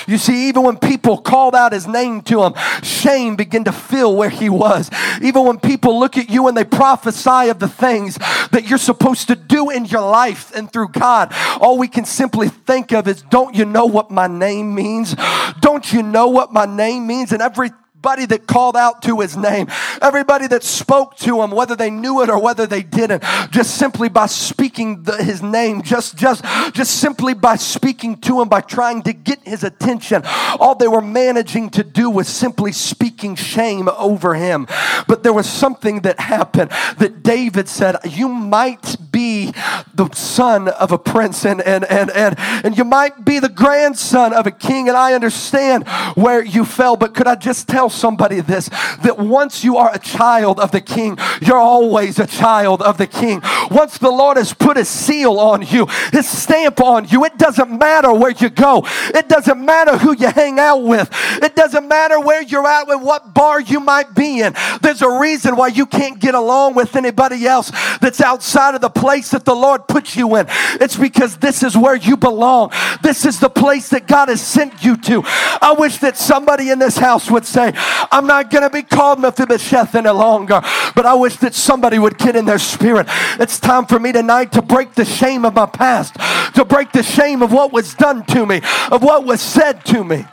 You 0.06 0.18
see, 0.18 0.48
even 0.48 0.62
when 0.62 0.78
people 0.78 1.18
called 1.18 1.54
out 1.54 1.72
his 1.72 1.86
name 1.86 2.22
to 2.22 2.42
him, 2.42 2.54
shame 2.82 3.36
began 3.36 3.64
to 3.64 3.72
fill 3.72 4.16
where 4.16 4.30
he 4.30 4.48
was. 4.48 4.90
Even 5.22 5.44
when 5.44 5.60
people 5.60 5.98
look 5.98 6.16
at 6.16 6.30
you 6.30 6.48
and 6.48 6.56
they 6.56 6.64
prophesy 6.64 7.48
of 7.48 7.58
the 7.58 7.68
things 7.68 8.16
that 8.52 8.68
you're 8.68 8.78
supposed 8.78 9.28
to 9.28 9.36
do 9.36 9.70
in 9.70 9.84
your 9.84 10.02
life 10.02 10.54
and 10.54 10.72
through 10.72 10.88
God, 10.88 11.32
all 11.60 11.78
we 11.78 11.88
can 11.88 12.04
simply 12.04 12.48
think 12.48 12.92
of 12.92 13.06
is, 13.06 13.22
don't 13.22 13.54
you 13.54 13.64
know 13.64 13.86
what 13.86 14.10
my 14.10 14.26
name 14.26 14.74
means? 14.74 15.14
Don't 15.60 15.92
you 15.92 16.02
know 16.02 16.28
what 16.28 16.52
my 16.52 16.64
name 16.64 17.06
means? 17.06 17.32
And 17.32 17.42
every 17.42 17.70
everybody 18.00 18.24
that 18.24 18.46
called 18.46 18.78
out 18.78 19.02
to 19.02 19.20
his 19.20 19.36
name, 19.36 19.68
everybody 20.00 20.46
that 20.46 20.62
spoke 20.62 21.14
to 21.18 21.42
him, 21.42 21.50
whether 21.50 21.76
they 21.76 21.90
knew 21.90 22.22
it 22.22 22.30
or 22.30 22.40
whether 22.40 22.66
they 22.66 22.82
didn't, 22.82 23.22
just 23.50 23.76
simply 23.76 24.08
by 24.08 24.24
speaking 24.24 25.02
the, 25.02 25.22
his 25.22 25.42
name, 25.42 25.82
just, 25.82 26.16
just, 26.16 26.42
just 26.72 26.98
simply 26.98 27.34
by 27.34 27.56
speaking 27.56 28.16
to 28.16 28.40
him, 28.40 28.48
by 28.48 28.62
trying 28.62 29.02
to 29.02 29.12
get 29.12 29.38
his 29.46 29.64
attention, 29.64 30.22
all 30.58 30.74
they 30.74 30.88
were 30.88 31.02
managing 31.02 31.68
to 31.68 31.84
do 31.84 32.08
was 32.08 32.26
simply 32.26 32.72
speaking 32.72 33.34
shame 33.34 33.86
over 33.90 34.32
him. 34.32 34.66
But 35.06 35.22
there 35.22 35.34
was 35.34 35.46
something 35.46 36.00
that 36.00 36.20
happened 36.20 36.70
that 36.96 37.22
David 37.22 37.68
said, 37.68 37.96
You 38.08 38.28
might 38.28 38.96
be 39.12 39.52
the 39.92 40.08
son 40.14 40.68
of 40.68 40.90
a 40.90 40.98
prince 40.98 41.44
and, 41.44 41.60
and, 41.60 41.84
and, 41.84 42.10
and, 42.12 42.34
and 42.38 42.78
you 42.78 42.84
might 42.84 43.26
be 43.26 43.40
the 43.40 43.50
grandson 43.50 44.32
of 44.32 44.46
a 44.46 44.50
king, 44.50 44.88
and 44.88 44.96
I 44.96 45.12
understand 45.12 45.86
where 46.14 46.42
you 46.42 46.64
fell, 46.64 46.96
but 46.96 47.14
could 47.14 47.26
I 47.26 47.34
just 47.34 47.68
tell 47.68 47.89
somebody 47.90 48.40
this 48.40 48.68
that 49.02 49.18
once 49.18 49.64
you 49.64 49.76
are 49.76 49.92
a 49.92 49.98
child 49.98 50.60
of 50.60 50.70
the 50.72 50.80
king, 50.80 51.18
you're 51.40 51.56
always 51.56 52.18
a 52.18 52.26
child 52.26 52.82
of 52.82 52.98
the 52.98 53.06
king. 53.06 53.40
Once 53.70 53.98
the 53.98 54.10
Lord 54.10 54.36
has 54.36 54.52
put 54.52 54.76
a 54.76 54.84
seal 54.84 55.38
on 55.38 55.62
you, 55.62 55.86
his 56.12 56.28
stamp 56.28 56.80
on 56.80 57.06
you, 57.08 57.24
it 57.24 57.38
doesn't 57.38 57.70
matter 57.70 58.12
where 58.12 58.30
you 58.30 58.50
go, 58.50 58.82
it 59.14 59.28
doesn't 59.28 59.64
matter 59.64 59.96
who 59.98 60.16
you 60.16 60.28
hang 60.28 60.58
out 60.58 60.82
with, 60.82 61.10
it 61.42 61.54
doesn't 61.56 61.86
matter 61.88 62.20
where 62.20 62.42
you're 62.42 62.66
at 62.66 62.86
with 62.86 63.02
what 63.02 63.34
bar 63.34 63.60
you 63.60 63.80
might 63.80 64.14
be 64.14 64.40
in. 64.40 64.54
There's 64.82 65.02
a 65.02 65.18
reason 65.20 65.56
why 65.56 65.68
you 65.68 65.86
can't 65.86 66.18
get 66.18 66.34
along 66.34 66.74
with 66.74 66.96
anybody 66.96 67.46
else 67.46 67.70
that's 68.00 68.20
outside 68.20 68.74
of 68.74 68.80
the 68.80 68.90
place 68.90 69.30
that 69.30 69.44
the 69.44 69.54
Lord 69.54 69.86
put 69.88 70.16
you 70.16 70.36
in. 70.36 70.46
It's 70.80 70.96
because 70.96 71.36
this 71.38 71.62
is 71.62 71.76
where 71.76 71.96
you 71.96 72.16
belong. 72.16 72.72
This 73.02 73.24
is 73.24 73.40
the 73.40 73.50
place 73.50 73.88
that 73.90 74.06
God 74.06 74.28
has 74.28 74.40
sent 74.40 74.84
you 74.84 74.96
to. 74.96 75.22
I 75.24 75.74
wish 75.78 75.98
that 75.98 76.16
somebody 76.16 76.70
in 76.70 76.78
this 76.78 76.96
house 76.96 77.30
would 77.30 77.46
say, 77.46 77.72
I'm 78.12 78.26
not 78.26 78.50
going 78.50 78.62
to 78.62 78.70
be 78.70 78.82
called 78.82 79.20
Mephibosheth 79.20 79.94
any 79.94 80.10
longer. 80.10 80.60
But 80.94 81.06
I 81.06 81.14
wish 81.14 81.36
that 81.36 81.54
somebody 81.54 81.98
would 81.98 82.18
get 82.18 82.36
in 82.36 82.44
their 82.44 82.58
spirit. 82.58 83.06
It's 83.38 83.58
time 83.58 83.86
for 83.86 83.98
me 83.98 84.12
tonight 84.12 84.52
to 84.52 84.62
break 84.62 84.94
the 84.94 85.04
shame 85.04 85.44
of 85.44 85.54
my 85.54 85.66
past, 85.66 86.14
to 86.54 86.64
break 86.64 86.92
the 86.92 87.02
shame 87.02 87.42
of 87.42 87.52
what 87.52 87.72
was 87.72 87.94
done 87.94 88.24
to 88.26 88.46
me, 88.46 88.60
of 88.90 89.02
what 89.02 89.24
was 89.24 89.40
said 89.40 89.84
to 89.86 90.04
me. 90.04 90.24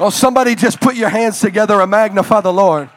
Oh, 0.00 0.10
somebody 0.10 0.54
just 0.54 0.80
put 0.80 0.96
your 0.96 1.08
hands 1.08 1.40
together 1.40 1.80
and 1.80 1.90
magnify 1.90 2.40
the 2.40 2.52
Lord. 2.52 2.90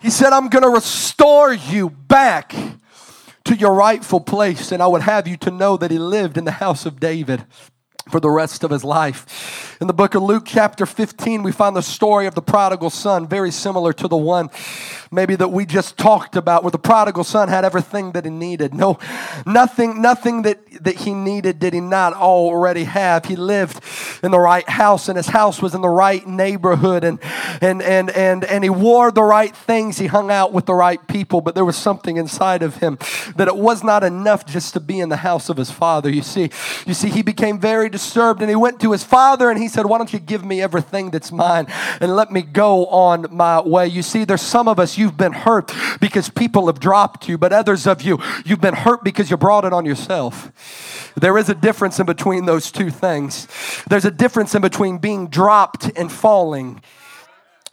He 0.00 0.10
said, 0.10 0.32
I'm 0.32 0.48
going 0.48 0.64
to 0.64 0.68
restore 0.68 1.52
you 1.52 1.88
back 1.88 2.54
to 3.44 3.54
your 3.54 3.74
rightful 3.74 4.20
place. 4.20 4.72
And 4.72 4.82
I 4.82 4.86
would 4.86 5.02
have 5.02 5.26
you 5.26 5.36
to 5.38 5.50
know 5.50 5.76
that 5.76 5.90
he 5.90 5.98
lived 5.98 6.36
in 6.36 6.44
the 6.44 6.52
house 6.52 6.86
of 6.86 7.00
David. 7.00 7.44
For 8.10 8.20
the 8.20 8.30
rest 8.30 8.64
of 8.64 8.70
his 8.70 8.84
life. 8.84 9.76
In 9.80 9.86
the 9.86 9.92
book 9.92 10.14
of 10.14 10.22
Luke, 10.22 10.44
chapter 10.46 10.86
15, 10.86 11.42
we 11.42 11.52
find 11.52 11.76
the 11.76 11.82
story 11.82 12.26
of 12.26 12.34
the 12.34 12.42
prodigal 12.42 12.90
son, 12.90 13.26
very 13.26 13.50
similar 13.50 13.92
to 13.94 14.08
the 14.08 14.16
one 14.16 14.50
maybe 15.12 15.36
that 15.36 15.48
we 15.48 15.66
just 15.66 15.98
talked 15.98 16.36
about, 16.36 16.64
where 16.64 16.70
the 16.70 16.78
prodigal 16.78 17.22
son 17.22 17.48
had 17.48 17.64
everything 17.64 18.12
that 18.12 18.24
he 18.24 18.30
needed. 18.30 18.72
No, 18.72 18.98
nothing, 19.44 20.00
nothing 20.00 20.42
that, 20.42 20.58
that 20.82 20.96
he 20.96 21.12
needed 21.12 21.58
did 21.58 21.74
he 21.74 21.80
not 21.80 22.14
already 22.14 22.84
have. 22.84 23.26
He 23.26 23.36
lived 23.36 23.80
in 24.22 24.30
the 24.30 24.40
right 24.40 24.68
house, 24.68 25.08
and 25.08 25.16
his 25.16 25.28
house 25.28 25.60
was 25.60 25.74
in 25.74 25.82
the 25.82 25.88
right 25.88 26.26
neighborhood, 26.26 27.04
and 27.04 27.18
and 27.60 27.82
and 27.82 28.10
and 28.10 28.44
and 28.44 28.64
he 28.64 28.70
wore 28.70 29.12
the 29.12 29.22
right 29.22 29.54
things. 29.54 29.98
He 29.98 30.06
hung 30.06 30.30
out 30.30 30.52
with 30.52 30.64
the 30.64 30.74
right 30.74 31.06
people, 31.06 31.42
but 31.42 31.54
there 31.54 31.64
was 31.64 31.76
something 31.76 32.16
inside 32.16 32.62
of 32.62 32.76
him 32.76 32.98
that 33.36 33.48
it 33.48 33.56
was 33.56 33.84
not 33.84 34.02
enough 34.02 34.46
just 34.46 34.72
to 34.72 34.80
be 34.80 34.98
in 34.98 35.10
the 35.10 35.16
house 35.16 35.50
of 35.50 35.58
his 35.58 35.70
father. 35.70 36.08
You 36.08 36.22
see, 36.22 36.50
you 36.86 36.94
see, 36.94 37.10
he 37.10 37.22
became 37.22 37.60
very 37.60 37.90
disturbed, 37.92 38.40
and 38.40 38.50
he 38.50 38.56
went 38.56 38.80
to 38.80 38.90
his 38.90 39.04
father 39.04 39.50
and 39.50 39.60
he 39.60 39.68
said, 39.68 39.86
"Why 39.86 39.98
don't 39.98 40.12
you 40.12 40.18
give 40.18 40.44
me 40.44 40.60
everything 40.60 41.10
that's 41.10 41.30
mine 41.30 41.66
and 42.00 42.16
let 42.16 42.32
me 42.32 42.42
go 42.42 42.86
on 42.86 43.26
my 43.30 43.60
way?" 43.60 43.86
You 43.86 44.02
see, 44.02 44.24
there's 44.24 44.42
some 44.42 44.66
of 44.66 44.80
us 44.80 44.98
you've 44.98 45.16
been 45.16 45.32
hurt 45.32 45.72
because 46.00 46.28
people 46.28 46.66
have 46.66 46.80
dropped 46.80 47.28
you, 47.28 47.38
but 47.38 47.52
others 47.52 47.86
of 47.86 48.02
you, 48.02 48.18
you've 48.44 48.60
been 48.60 48.74
hurt 48.74 49.04
because 49.04 49.30
you 49.30 49.36
brought 49.36 49.64
it 49.64 49.72
on 49.72 49.84
yourself. 49.86 50.50
There 51.16 51.38
is 51.38 51.48
a 51.48 51.54
difference 51.54 52.00
in 52.00 52.06
between 52.06 52.46
those 52.46 52.72
two 52.72 52.90
things. 52.90 53.46
There's 53.88 54.04
a 54.04 54.10
difference 54.10 54.54
in 54.54 54.62
between 54.62 54.98
being 54.98 55.28
dropped 55.28 55.90
and 55.96 56.10
falling. 56.10 56.80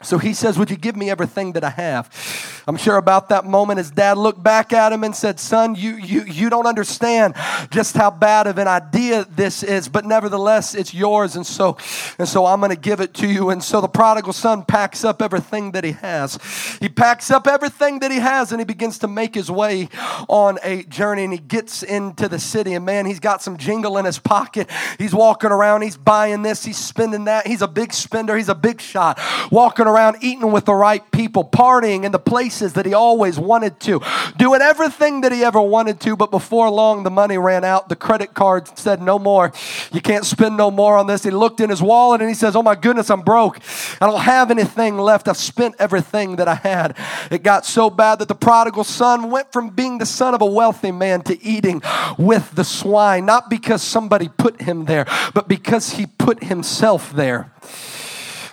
So 0.02 0.16
he 0.16 0.32
says, 0.32 0.58
Would 0.58 0.70
you 0.70 0.76
give 0.76 0.96
me 0.96 1.10
everything 1.10 1.52
that 1.52 1.64
I 1.64 1.70
have? 1.70 2.62
I'm 2.66 2.78
sure 2.78 2.96
about 2.96 3.28
that 3.28 3.44
moment 3.44 3.78
his 3.78 3.90
dad 3.90 4.16
looked 4.16 4.42
back 4.42 4.72
at 4.72 4.92
him 4.92 5.04
and 5.04 5.14
said, 5.14 5.38
Son, 5.38 5.74
you, 5.74 5.96
you, 5.96 6.22
you 6.22 6.48
don't 6.48 6.66
understand 6.66 7.34
just 7.70 7.96
how 7.96 8.10
bad 8.10 8.46
of 8.46 8.56
an 8.56 8.66
idea 8.66 9.26
this 9.28 9.62
is, 9.62 9.88
but 9.88 10.06
nevertheless, 10.06 10.74
it's 10.74 10.94
yours. 10.94 11.36
And 11.36 11.46
so, 11.46 11.76
and 12.18 12.26
so 12.26 12.46
I'm 12.46 12.60
going 12.60 12.70
to 12.70 12.80
give 12.80 13.00
it 13.00 13.12
to 13.14 13.28
you. 13.28 13.50
And 13.50 13.62
so 13.62 13.82
the 13.82 13.88
prodigal 13.88 14.32
son 14.32 14.64
packs 14.64 15.04
up 15.04 15.20
everything 15.20 15.72
that 15.72 15.84
he 15.84 15.92
has. 15.92 16.38
He 16.80 16.88
packs 16.88 17.30
up 17.30 17.46
everything 17.46 17.98
that 17.98 18.10
he 18.10 18.20
has 18.20 18.52
and 18.52 18.60
he 18.60 18.64
begins 18.64 18.98
to 19.00 19.08
make 19.08 19.34
his 19.34 19.50
way 19.50 19.90
on 20.28 20.58
a 20.62 20.84
journey. 20.84 21.24
And 21.24 21.32
he 21.34 21.38
gets 21.38 21.82
into 21.82 22.26
the 22.26 22.38
city. 22.38 22.72
And 22.72 22.86
man, 22.86 23.04
he's 23.04 23.20
got 23.20 23.42
some 23.42 23.58
jingle 23.58 23.98
in 23.98 24.06
his 24.06 24.18
pocket. 24.18 24.70
He's 24.96 25.14
walking 25.14 25.50
around, 25.50 25.82
he's 25.82 25.98
buying 25.98 26.40
this, 26.40 26.64
he's 26.64 26.78
spending 26.78 27.24
that. 27.24 27.46
He's 27.46 27.60
a 27.60 27.68
big 27.68 27.92
spender, 27.92 28.34
he's 28.36 28.48
a 28.48 28.54
big 28.54 28.80
shot. 28.80 29.20
Walking 29.50 29.89
around 29.90 30.18
eating 30.20 30.52
with 30.52 30.64
the 30.64 30.74
right 30.74 31.08
people, 31.10 31.44
partying 31.44 32.04
in 32.04 32.12
the 32.12 32.18
places 32.18 32.74
that 32.74 32.86
he 32.86 32.94
always 32.94 33.38
wanted 33.38 33.78
to, 33.80 34.00
doing 34.36 34.62
everything 34.62 35.20
that 35.22 35.32
he 35.32 35.44
ever 35.44 35.60
wanted 35.60 36.00
to. 36.00 36.16
But 36.16 36.30
before 36.30 36.70
long, 36.70 37.02
the 37.02 37.10
money 37.10 37.36
ran 37.38 37.64
out. 37.64 37.88
The 37.88 37.96
credit 37.96 38.34
card 38.34 38.78
said, 38.78 39.02
No 39.02 39.18
more. 39.18 39.52
You 39.92 40.00
can't 40.00 40.24
spend 40.24 40.56
no 40.56 40.70
more 40.70 40.96
on 40.96 41.06
this. 41.06 41.24
He 41.24 41.30
looked 41.30 41.60
in 41.60 41.70
his 41.70 41.82
wallet 41.82 42.20
and 42.20 42.30
he 42.30 42.34
says, 42.34 42.56
Oh 42.56 42.62
my 42.62 42.74
goodness, 42.74 43.10
I'm 43.10 43.22
broke. 43.22 43.58
I 44.00 44.06
don't 44.06 44.20
have 44.20 44.50
anything 44.50 44.96
left. 44.98 45.28
I've 45.28 45.36
spent 45.36 45.74
everything 45.78 46.36
that 46.36 46.48
I 46.48 46.54
had. 46.54 46.96
It 47.30 47.42
got 47.42 47.66
so 47.66 47.90
bad 47.90 48.20
that 48.20 48.28
the 48.28 48.34
prodigal 48.34 48.84
son 48.84 49.30
went 49.30 49.52
from 49.52 49.70
being 49.70 49.98
the 49.98 50.06
son 50.06 50.34
of 50.34 50.42
a 50.42 50.46
wealthy 50.46 50.92
man 50.92 51.22
to 51.22 51.42
eating 51.42 51.82
with 52.16 52.54
the 52.54 52.64
swine, 52.64 53.26
not 53.26 53.50
because 53.50 53.82
somebody 53.82 54.28
put 54.28 54.62
him 54.62 54.84
there, 54.84 55.06
but 55.34 55.48
because 55.48 55.92
he 55.94 56.06
put 56.06 56.44
himself 56.44 57.12
there. 57.12 57.52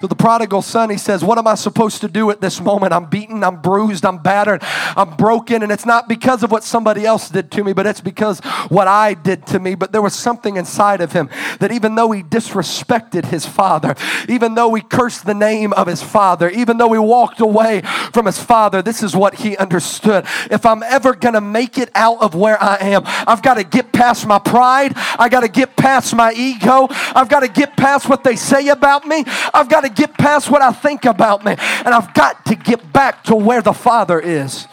To 0.02 0.08
the 0.08 0.16
prodigal 0.16 0.62
son, 0.62 0.92
he 0.92 0.98
says, 0.98 1.24
What 1.24 1.40
am 1.40 1.48
I 1.48 1.56
supposed 1.56 2.02
to 2.02 2.08
do 2.08 2.30
at 2.30 2.40
this 2.40 2.62
moment? 2.62 2.94
I'm 2.94 3.06
beaten, 3.06 3.44
I'm 3.44 3.62
bruised, 3.62 4.06
I'm 4.06 4.20
battered, 4.20 4.62
I'm 4.96 5.16
broken, 5.16 5.64
and 5.64 5.72
it's 5.72 5.88
not 5.88 6.08
because 6.08 6.44
of 6.44 6.52
what 6.52 6.64
somebody 6.64 7.04
else 7.04 7.30
did 7.30 7.50
to 7.54 7.64
me, 7.64 7.74
but 7.74 7.88
it's 7.88 8.02
because 8.02 8.40
what 8.70 8.88
I 8.88 9.16
did 9.16 9.48
to 9.48 9.60
me. 9.60 9.74
But 9.74 9.92
there 9.92 10.02
was 10.04 10.14
something 10.14 10.56
inside 10.56 11.02
of 11.02 11.14
him 11.14 11.30
that 11.60 11.72
even 11.72 11.96
though 11.96 12.12
he 12.12 12.22
disrespected 12.22 13.26
his 13.26 13.48
father, 13.48 13.96
even 14.30 14.54
though 14.54 14.72
he 14.76 14.84
cursed 14.84 15.26
the 15.26 15.34
name 15.34 15.74
of 15.74 15.88
his 15.88 16.04
father, 16.04 16.48
even 16.52 16.78
though 16.78 16.94
he 16.94 17.00
walked 17.00 17.40
away 17.40 17.82
from 18.14 18.28
his 18.28 18.38
father, 18.38 18.84
this 18.84 19.02
is 19.02 19.16
what 19.16 19.34
he 19.36 19.58
understood. 19.58 20.26
If 20.52 20.68
I'm 20.68 20.84
ever 20.84 21.16
gonna 21.16 21.42
make 21.42 21.80
it 21.80 21.90
out 21.96 22.22
of 22.22 22.36
where 22.36 22.62
I 22.62 22.76
am, 22.82 23.02
I've 23.06 23.42
got 23.42 23.56
to 23.56 23.64
get 23.64 23.92
past 23.94 24.28
my 24.28 24.38
pride, 24.38 24.94
I 24.96 25.28
got 25.28 25.40
to 25.40 25.48
get 25.48 25.76
past 25.76 26.16
my 26.16 26.34
ego, 26.34 26.88
I've 26.92 27.30
got 27.30 27.40
to 27.40 27.48
get 27.48 27.76
past 27.76 28.08
what 28.08 28.24
they 28.24 28.36
say 28.36 28.68
about 28.68 29.08
me, 29.08 29.24
I've 29.56 29.70
got 29.70 29.82
to 29.82 29.87
to 29.88 29.94
get 29.94 30.18
past 30.18 30.50
what 30.50 30.62
I 30.62 30.72
think 30.72 31.06
about 31.06 31.44
me, 31.46 31.52
and 31.52 31.88
I've 31.88 32.14
got 32.14 32.46
to 32.46 32.56
get 32.56 32.94
back 32.94 33.24
to 33.26 33.36
where 33.36 33.62
the 33.62 33.74
Father 33.74 34.20
is. 34.20 34.68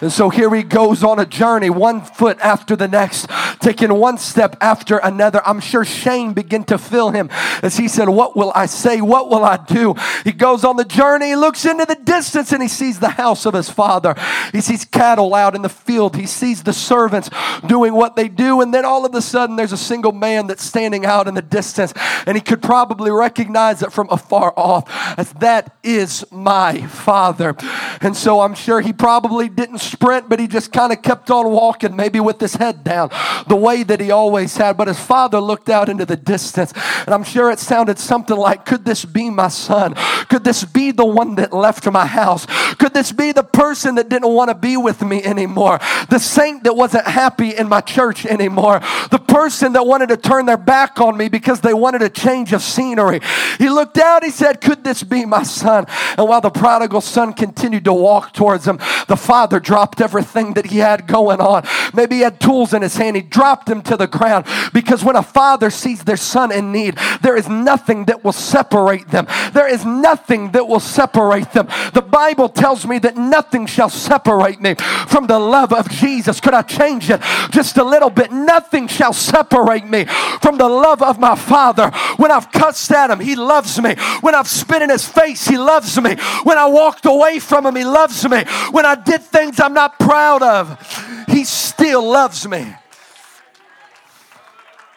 And 0.00 0.10
so 0.10 0.30
here 0.30 0.54
he 0.54 0.62
goes 0.62 1.04
on 1.04 1.18
a 1.18 1.26
journey, 1.26 1.68
one 1.68 2.00
foot 2.00 2.38
after 2.40 2.74
the 2.74 2.88
next, 2.88 3.28
taking 3.60 3.92
one 3.92 4.16
step 4.16 4.56
after 4.60 4.96
another. 4.98 5.42
I'm 5.46 5.60
sure 5.60 5.84
shame 5.84 6.32
began 6.32 6.64
to 6.64 6.78
fill 6.78 7.10
him 7.10 7.28
as 7.62 7.76
he 7.76 7.86
said, 7.86 8.08
What 8.08 8.36
will 8.36 8.52
I 8.54 8.66
say? 8.66 9.00
What 9.00 9.28
will 9.28 9.44
I 9.44 9.58
do? 9.58 9.94
He 10.24 10.32
goes 10.32 10.64
on 10.64 10.76
the 10.76 10.84
journey, 10.84 11.28
he 11.28 11.36
looks 11.36 11.64
into 11.66 11.84
the 11.84 11.96
distance, 11.96 12.52
and 12.52 12.62
he 12.62 12.68
sees 12.68 12.98
the 12.98 13.10
house 13.10 13.44
of 13.44 13.54
his 13.54 13.68
father. 13.68 14.14
He 14.52 14.60
sees 14.60 14.84
cattle 14.84 15.34
out 15.34 15.54
in 15.54 15.62
the 15.62 15.68
field, 15.68 16.16
he 16.16 16.26
sees 16.26 16.62
the 16.62 16.72
servants 16.72 17.28
doing 17.66 17.92
what 17.92 18.16
they 18.16 18.28
do. 18.28 18.60
And 18.62 18.72
then 18.72 18.84
all 18.84 19.04
of 19.04 19.14
a 19.14 19.22
sudden, 19.22 19.56
there's 19.56 19.72
a 19.72 19.76
single 19.76 20.12
man 20.12 20.46
that's 20.46 20.64
standing 20.64 21.04
out 21.04 21.28
in 21.28 21.34
the 21.34 21.42
distance, 21.42 21.92
and 22.26 22.36
he 22.36 22.40
could 22.40 22.62
probably 22.62 23.10
recognize 23.10 23.82
it 23.82 23.92
from 23.92 24.08
afar 24.10 24.54
off 24.56 24.88
as 25.18 25.32
that 25.34 25.76
is 25.82 26.24
my 26.30 26.86
father. 26.86 27.54
And 28.00 28.16
so 28.16 28.40
I'm 28.40 28.54
sure 28.54 28.80
he 28.80 28.92
probably 28.92 29.48
didn't 29.48 29.89
sprint, 29.90 30.28
but 30.28 30.40
he 30.40 30.46
just 30.46 30.72
kind 30.72 30.92
of 30.92 31.02
kept 31.02 31.30
on 31.30 31.50
walking, 31.50 31.96
maybe 31.96 32.20
with 32.20 32.40
his 32.40 32.54
head 32.54 32.84
down, 32.84 33.10
the 33.48 33.56
way 33.56 33.82
that 33.82 34.00
he 34.00 34.10
always 34.10 34.56
had. 34.56 34.76
But 34.76 34.88
his 34.88 35.00
father 35.00 35.40
looked 35.40 35.68
out 35.68 35.88
into 35.88 36.06
the 36.06 36.16
distance, 36.16 36.72
and 37.04 37.14
I'm 37.14 37.24
sure 37.24 37.50
it 37.50 37.58
sounded 37.58 37.98
something 37.98 38.36
like, 38.36 38.64
Could 38.64 38.84
this 38.84 39.04
be 39.04 39.30
my 39.30 39.48
son? 39.48 39.94
Could 40.28 40.44
this 40.44 40.64
be 40.64 40.90
the 40.92 41.04
one 41.04 41.34
that 41.36 41.52
left 41.52 41.90
my 41.90 42.06
house? 42.06 42.46
Could 42.76 42.94
this 42.94 43.12
be 43.12 43.32
the 43.32 43.42
person 43.42 43.96
that 43.96 44.08
didn't 44.08 44.32
want 44.32 44.48
to 44.48 44.54
be 44.54 44.76
with 44.76 45.02
me 45.02 45.22
anymore? 45.22 45.78
The 46.08 46.18
saint 46.18 46.64
that 46.64 46.74
wasn't 46.74 47.06
happy 47.06 47.50
in 47.50 47.68
my 47.68 47.80
church 47.80 48.24
anymore? 48.26 48.80
The 49.10 49.18
person 49.18 49.72
that 49.72 49.86
wanted 49.86 50.10
to 50.10 50.16
turn 50.16 50.46
their 50.46 50.56
back 50.56 51.00
on 51.00 51.16
me 51.16 51.28
because 51.28 51.60
they 51.60 51.74
wanted 51.74 52.02
a 52.02 52.08
change 52.08 52.52
of 52.52 52.62
scenery? 52.62 53.20
He 53.58 53.68
looked 53.68 53.98
out, 53.98 54.24
he 54.24 54.30
said, 54.30 54.60
Could 54.60 54.84
this 54.84 55.02
be 55.02 55.24
my 55.24 55.42
son? 55.42 55.86
And 56.16 56.28
while 56.28 56.40
the 56.40 56.50
prodigal 56.50 57.00
son 57.00 57.32
continued 57.32 57.84
to 57.84 57.92
walk 57.92 58.32
towards 58.32 58.66
him, 58.66 58.78
the 59.08 59.16
father 59.16 59.58
dropped 59.60 59.79
dropped 59.80 60.02
everything 60.02 60.52
that 60.52 60.66
he 60.66 60.76
had 60.76 61.06
going 61.06 61.40
on. 61.40 61.66
Maybe 61.94 62.16
he 62.16 62.20
had 62.20 62.38
tools 62.38 62.74
in 62.74 62.82
his 62.82 62.98
hand. 62.98 63.16
He 63.16 63.22
dropped 63.22 63.64
them 63.64 63.80
to 63.84 63.96
the 63.96 64.06
ground 64.06 64.44
because 64.74 65.02
when 65.02 65.16
a 65.16 65.22
father 65.22 65.70
sees 65.70 66.04
their 66.04 66.18
son 66.18 66.52
in 66.52 66.70
need, 66.70 66.98
there 67.22 67.34
is 67.34 67.48
nothing 67.48 68.04
that 68.04 68.22
will 68.22 68.34
separate 68.34 69.08
them. 69.08 69.26
There 69.54 69.66
is 69.66 69.86
nothing 69.86 70.50
that 70.50 70.68
will 70.68 70.80
separate 70.80 71.52
them. 71.52 71.66
The 71.94 72.02
Bible 72.02 72.50
tells 72.50 72.86
me 72.86 72.98
that 72.98 73.16
nothing 73.16 73.64
shall 73.64 73.88
separate 73.88 74.60
me 74.60 74.74
from 75.08 75.26
the 75.26 75.38
love 75.38 75.72
of 75.72 75.88
Jesus. 75.88 76.40
Could 76.40 76.52
I 76.52 76.60
change 76.60 77.08
it 77.08 77.22
just 77.50 77.78
a 77.78 77.84
little 77.84 78.10
bit? 78.10 78.30
Nothing 78.30 78.86
shall 78.86 79.14
separate 79.14 79.86
me 79.86 80.04
from 80.42 80.58
the 80.58 80.68
love 80.68 81.00
of 81.00 81.18
my 81.18 81.36
Father. 81.36 81.90
When 82.18 82.30
I've 82.30 82.52
cussed 82.52 82.92
at 82.92 83.08
him, 83.08 83.20
he 83.20 83.34
loves 83.34 83.80
me. 83.80 83.94
When 84.20 84.34
I've 84.34 84.48
spit 84.48 84.82
in 84.82 84.90
his 84.90 85.08
face, 85.08 85.48
he 85.48 85.56
loves 85.56 85.98
me. 85.98 86.16
When 86.42 86.58
I 86.58 86.66
walked 86.66 87.06
away 87.06 87.38
from 87.38 87.64
him, 87.64 87.76
he 87.76 87.84
loves 87.84 88.28
me. 88.28 88.44
When 88.72 88.84
I 88.84 88.94
did 88.94 89.22
things 89.22 89.58
I 89.58 89.68
I'm 89.70 89.74
not 89.74 90.00
proud 90.00 90.42
of, 90.42 91.26
He 91.28 91.44
still 91.44 92.10
loves 92.10 92.48
me. 92.48 92.74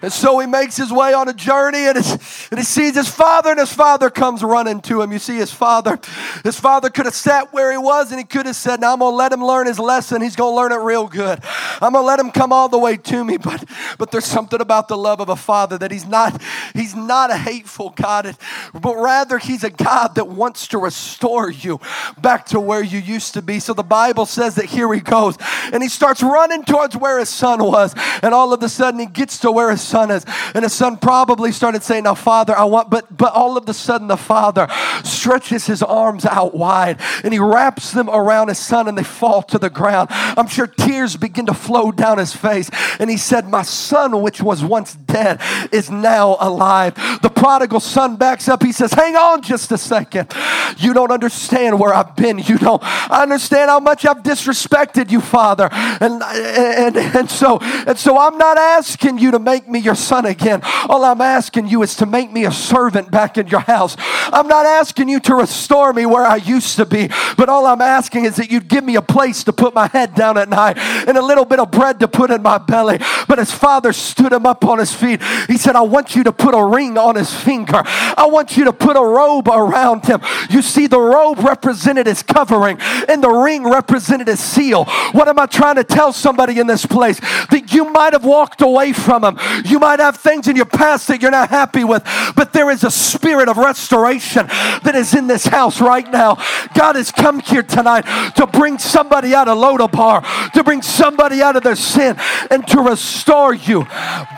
And 0.04 0.12
so 0.12 0.38
he 0.40 0.48
makes 0.48 0.76
his 0.76 0.92
way 0.92 1.14
on 1.14 1.30
a 1.30 1.34
journey 1.34 1.88
and, 1.88 1.96
and, 1.96 2.60
he 2.60 2.64
sees 2.64 2.94
his 2.96 3.08
father, 3.08 3.52
and 3.52 3.60
his 3.60 3.72
father 3.72 4.10
comes 4.10 4.44
running 4.44 4.82
to 4.82 5.02
him. 5.02 5.14
You 5.14 5.20
see, 5.20 5.38
his 5.38 5.54
father, 5.54 5.98
his 6.44 6.60
father 6.60 6.90
could 6.90 7.06
have 7.06 7.16
sat 7.16 7.54
where 7.54 7.72
he 7.72 7.78
was 7.78 8.12
and 8.12 8.20
he 8.20 8.26
could 8.26 8.46
have 8.46 8.58
said, 8.58 8.82
Now 8.82 8.92
I'm 8.94 9.00
gonna 9.00 9.16
let 9.16 9.32
him 9.32 9.44
learn 9.44 9.66
his 9.66 9.80
lesson. 9.80 10.22
He's 10.22 10.36
gonna 10.36 10.56
learn 10.56 10.74
it 10.74 10.80
real 10.80 11.08
good. 11.08 11.40
I'm 11.82 11.94
gonna 11.94 12.06
let 12.06 12.20
him 12.20 12.32
come 12.32 12.52
all 12.52 12.68
the 12.68 12.78
way 12.78 12.98
to 12.98 13.24
me. 13.24 13.38
But 13.38 13.64
but 13.98 14.12
there's 14.12 14.26
something 14.26 14.60
about 14.60 14.90
the 14.90 14.98
love 14.98 15.22
of 15.22 15.30
a 15.30 15.36
father 15.38 15.78
that 15.78 15.92
he's 15.92 16.06
not, 16.06 16.42
he's 16.74 16.96
not 16.96 17.32
a 17.32 17.38
hateful 17.38 17.92
God, 17.92 18.36
but 18.74 18.98
rather 18.98 19.38
he's 19.38 19.64
a 19.64 19.70
God 19.70 20.16
that 20.16 20.28
wants 20.28 20.68
to 20.70 20.78
restore 20.78 21.50
you 21.50 21.80
back 22.22 22.46
to 22.48 22.60
where 22.60 22.84
you 22.84 23.00
used 23.00 23.34
to 23.36 23.42
be. 23.42 23.60
So 23.60 23.74
the 23.74 23.84
Bible 23.84 24.26
says 24.26 24.56
that 24.56 24.66
here 24.66 24.94
he 24.94 25.00
goes, 25.00 25.38
and 25.72 25.82
he 25.82 25.88
starts 25.88 26.22
running 26.22 26.66
towards 26.66 26.98
where 26.98 27.20
his 27.20 27.30
son 27.30 27.64
was, 27.64 27.96
and 28.22 28.34
all 28.34 28.52
of 28.52 28.62
a 28.64 28.70
sudden 28.70 29.00
he 29.00 29.06
gets 29.06 29.40
to 29.40 29.52
where 29.52 29.72
his 29.72 29.82
son 29.94 30.10
is. 30.10 30.26
And 30.56 30.64
his 30.64 30.74
son 30.74 30.98
probably 30.98 31.52
started 31.52 31.84
saying, 31.84 32.04
Now, 32.04 32.16
Father, 32.16 32.58
I 32.58 32.64
want, 32.64 32.90
but 32.90 33.16
but 33.16 33.32
all 33.34 33.58
of 33.58 33.70
a 33.70 33.74
sudden 33.74 34.08
the 34.08 34.18
father 34.18 34.68
stretches 35.04 35.68
his 35.68 35.84
arms 35.84 36.26
out 36.26 36.56
wide 36.56 37.00
and 37.24 37.32
he 37.32 37.40
wraps 37.40 37.92
them 37.92 38.10
around 38.10 38.48
his 38.48 38.58
son 38.58 38.88
and 38.88 38.98
they 38.98 39.04
fall 39.04 39.44
to 39.44 39.60
the 39.60 39.70
ground. 39.70 40.10
I'm 40.12 40.48
sure 40.48 40.68
tears 40.68 41.16
begin 41.16 41.46
to 41.46 41.54
flow 41.54 41.92
down 41.92 42.18
his 42.18 42.36
face. 42.36 42.70
And 43.00 43.10
he 43.10 43.18
said, 43.18 43.48
My 43.48 43.62
son, 43.62 44.22
which 44.22 44.42
was 44.42 44.64
once 44.64 44.96
dead, 44.96 45.40
is 45.72 45.92
now 45.92 46.38
alive. 46.40 46.96
The 47.22 47.30
prodigal 47.30 47.80
son 47.80 48.16
backs 48.16 48.50
up. 48.50 48.64
He 48.64 48.72
says, 48.72 48.94
Hang 48.94 49.16
on 49.16 49.42
just 49.44 49.72
a 49.72 49.78
second. 49.78 50.34
You 50.78 50.94
don't 50.94 51.12
understand 51.12 51.80
where 51.80 51.94
I've 51.94 52.16
been. 52.16 52.40
You 52.40 52.58
don't 52.58 52.84
understand 53.12 53.70
how 53.70 53.80
much 53.80 54.06
I've 54.06 54.24
disrespected 54.24 55.12
you, 55.12 55.22
Father. 55.22 55.70
And, 55.72 56.24
and, 56.24 56.98
and, 56.98 57.30
so, 57.30 57.60
and 57.62 57.98
so 57.98 58.18
I'm 58.18 58.38
not 58.38 58.58
asking 58.58 59.20
you 59.20 59.32
to 59.32 59.40
make 59.40 59.68
me 59.68 59.83
your 59.84 59.96
son 59.96 60.26
again. 60.26 60.62
All 60.90 61.04
I'm 61.06 61.22
asking 61.22 61.68
you 61.68 61.84
is 61.84 61.96
to 61.98 62.06
make 62.06 62.32
me 62.32 62.46
a 62.46 62.52
servant 62.52 63.12
back 63.12 63.38
in 63.38 63.48
your 63.48 63.60
house. 63.60 63.96
I'm 64.00 64.48
not 64.48 64.66
asking 64.66 65.10
you 65.10 65.20
to 65.22 65.36
restore 65.36 65.94
me 65.94 66.06
where 66.06 66.26
I 66.26 66.38
used 66.38 66.76
to 66.78 66.86
be, 66.86 67.10
but 67.38 67.50
all 67.50 67.66
I'm 67.66 67.82
asking 67.82 68.26
is 68.26 68.36
that 68.38 68.52
you'd 68.52 68.68
give 68.68 68.84
me 68.84 68.96
a 68.96 69.02
place 69.02 69.44
to 69.46 69.54
put 69.54 69.74
my 69.74 69.88
head 69.88 70.16
down 70.16 70.38
at 70.38 70.50
night 70.50 70.78
and 70.78 71.18
a 71.18 71.22
little 71.22 71.46
bit 71.46 71.60
of 71.60 71.72
bread 71.72 72.00
to 72.00 72.08
put 72.08 72.32
in 72.32 72.42
my 72.42 72.58
belly. 72.58 73.00
But 73.28 73.40
his 73.40 73.52
father 73.52 73.94
stood 73.94 74.32
him 74.32 74.46
up 74.46 74.66
on 74.66 74.80
his 74.80 74.94
feet. 74.94 75.22
He 75.48 75.58
said, 75.58 75.76
I 75.76 75.82
want 75.82 76.16
you 76.16 76.24
to 76.24 76.32
put 76.32 76.54
a 76.56 76.64
ring 76.64 76.98
on 76.98 77.16
his 77.16 77.34
finger. 77.34 77.82
I 77.86 78.28
want 78.30 78.58
you 78.58 78.66
to 78.66 78.74
put 78.74 78.96
a 78.96 79.02
robe 79.02 79.48
around 79.48 80.06
him. 80.06 80.22
You 80.50 80.62
see, 80.62 80.88
the 80.88 81.00
robe 81.00 81.40
represented 81.40 82.08
his 82.08 82.24
covering, 82.24 82.78
and 83.08 83.24
the 83.24 83.30
ring 83.30 83.64
represented 83.64 84.28
his 84.28 84.40
seal. 84.40 84.86
What 85.12 85.28
am 85.28 85.40
I 85.40 85.46
trying 85.46 85.76
to 85.76 85.84
tell 85.84 86.14
somebody 86.14 86.60
in 86.60 86.68
this 86.68 86.86
place? 86.86 87.20
That 87.20 87.74
you 87.74 87.86
might 87.90 88.14
have 88.14 88.26
walked 88.26 88.62
away 88.62 88.94
from 88.94 89.24
him. 89.24 89.38
You 89.66 89.73
might 89.80 90.00
have 90.00 90.18
things 90.18 90.48
in 90.48 90.56
your 90.56 90.66
past 90.66 91.08
that 91.08 91.22
you're 91.22 91.32
not 91.32 91.50
happy 91.50 91.84
with, 91.84 92.04
but 92.36 92.54
there 92.54 92.70
is 92.70 92.84
a 92.84 92.92
spirit 92.92 93.50
of 93.50 93.58
restoration 93.58 94.48
that 94.48 94.96
is 94.96 95.14
in 95.14 95.28
this 95.28 95.46
house 95.46 95.82
right 95.82 96.10
now. 96.12 96.36
God 96.74 96.96
has 96.96 97.12
come 97.12 97.40
here 97.40 97.64
tonight 97.64 98.04
to 98.36 98.48
bring 98.48 98.78
somebody 98.78 99.34
out 99.34 99.48
of 99.48 99.58
Lodabar, 99.58 100.52
to 100.54 100.64
bring 100.64 100.82
somebody 100.82 101.42
out 101.42 101.56
of 101.56 101.64
their 101.64 101.76
sin, 101.76 102.18
and 102.50 102.68
to 102.68 102.82
restore 102.82 103.54
you 103.54 103.84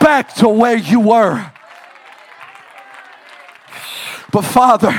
back 0.00 0.34
to 0.36 0.48
where 0.48 0.76
you 0.76 1.00
were. 1.00 1.52
But 4.36 4.44
Father, 4.44 4.92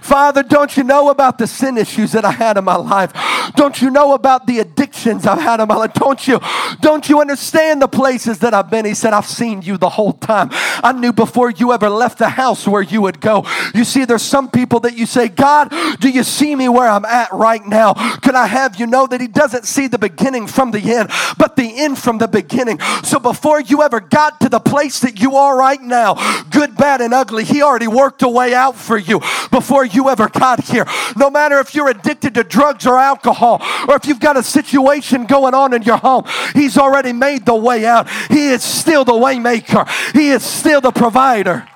Father, 0.00 0.44
don't 0.44 0.76
you 0.76 0.84
know 0.84 1.10
about 1.10 1.38
the 1.38 1.48
sin 1.48 1.76
issues 1.76 2.12
that 2.12 2.24
I 2.24 2.30
had 2.30 2.56
in 2.56 2.62
my 2.62 2.76
life? 2.76 3.12
Don't 3.56 3.82
you 3.82 3.90
know 3.90 4.14
about 4.14 4.46
the 4.46 4.60
addictions 4.60 5.26
I've 5.26 5.40
had 5.40 5.58
in 5.58 5.66
my 5.66 5.74
life? 5.74 5.92
Don't 5.94 6.28
you, 6.28 6.38
don't 6.80 7.08
you 7.08 7.20
understand 7.20 7.82
the 7.82 7.88
places 7.88 8.38
that 8.38 8.54
I've 8.54 8.70
been? 8.70 8.84
He 8.84 8.94
said, 8.94 9.12
I've 9.12 9.26
seen 9.26 9.60
you 9.60 9.76
the 9.76 9.88
whole 9.88 10.12
time. 10.12 10.50
I 10.52 10.92
knew 10.92 11.12
before 11.12 11.50
you 11.50 11.72
ever 11.72 11.90
left 11.90 12.18
the 12.18 12.28
house 12.28 12.68
where 12.68 12.80
you 12.80 13.02
would 13.02 13.20
go. 13.20 13.44
You 13.74 13.82
see, 13.82 14.04
there's 14.04 14.22
some 14.22 14.48
people 14.48 14.78
that 14.80 14.96
you 14.96 15.04
say, 15.04 15.26
God, 15.26 15.70
do 16.00 16.08
you 16.08 16.22
see 16.22 16.54
me 16.54 16.68
where 16.68 16.88
I'm 16.88 17.04
at 17.04 17.32
right 17.32 17.64
now? 17.64 17.94
Can 18.18 18.36
I 18.36 18.46
have 18.46 18.78
you 18.78 18.86
know 18.86 19.06
that 19.06 19.20
He 19.20 19.28
doesn't 19.28 19.64
see 19.64 19.86
the 19.86 19.98
beginning 19.98 20.46
from 20.46 20.70
the 20.70 20.80
end, 20.94 21.10
but 21.38 21.56
the 21.56 21.82
end 21.82 21.98
from 21.98 22.18
the 22.18 22.28
beginning? 22.28 22.80
So 23.02 23.18
before 23.18 23.60
you 23.60 23.82
ever 23.82 24.00
got 24.00 24.40
to 24.40 24.48
the 24.48 24.60
place 24.60 25.00
that 25.00 25.20
you 25.20 25.36
are 25.36 25.56
right 25.56 25.80
now, 25.80 26.14
good, 26.50 26.76
bad, 26.76 27.00
and 27.00 27.14
ugly, 27.14 27.44
He 27.44 27.62
already 27.62 27.88
worked 27.88 28.22
a 28.22 28.28
way 28.28 28.54
out 28.54 28.76
for 28.76 28.98
you 28.98 29.20
before 29.50 29.84
you 29.84 30.08
ever 30.08 30.28
got 30.28 30.64
here. 30.64 30.86
No 31.16 31.30
matter 31.30 31.58
if 31.58 31.74
you're 31.74 31.88
addicted 31.88 32.34
to 32.34 32.44
drugs 32.44 32.86
or 32.86 32.98
alcohol, 32.98 33.62
or 33.88 33.96
if 33.96 34.06
you've 34.06 34.20
got 34.20 34.36
a 34.36 34.42
situation 34.42 35.26
going 35.26 35.54
on 35.54 35.74
in 35.74 35.82
your 35.82 35.98
home, 35.98 36.24
He's 36.54 36.76
already 36.78 37.12
made 37.12 37.46
the 37.46 37.54
way 37.54 37.86
out. 37.86 38.08
He 38.28 38.48
is 38.48 38.62
still 38.62 39.04
the 39.04 39.12
waymaker. 39.12 39.88
He 40.12 40.30
is 40.30 40.42
still 40.44 40.80
the 40.80 40.92
provider. 40.92 41.66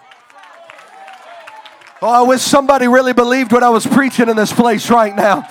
Oh, 2.03 2.09
I 2.09 2.23
wish 2.23 2.41
somebody 2.41 2.89
really 2.89 3.13
believed 3.13 3.53
what 3.53 3.63
I 3.63 3.69
was 3.69 3.87
preaching 3.87 4.31
in 4.31 4.37
this 4.37 4.53
place 4.53 4.91
right 4.91 5.15
now. 5.15 5.47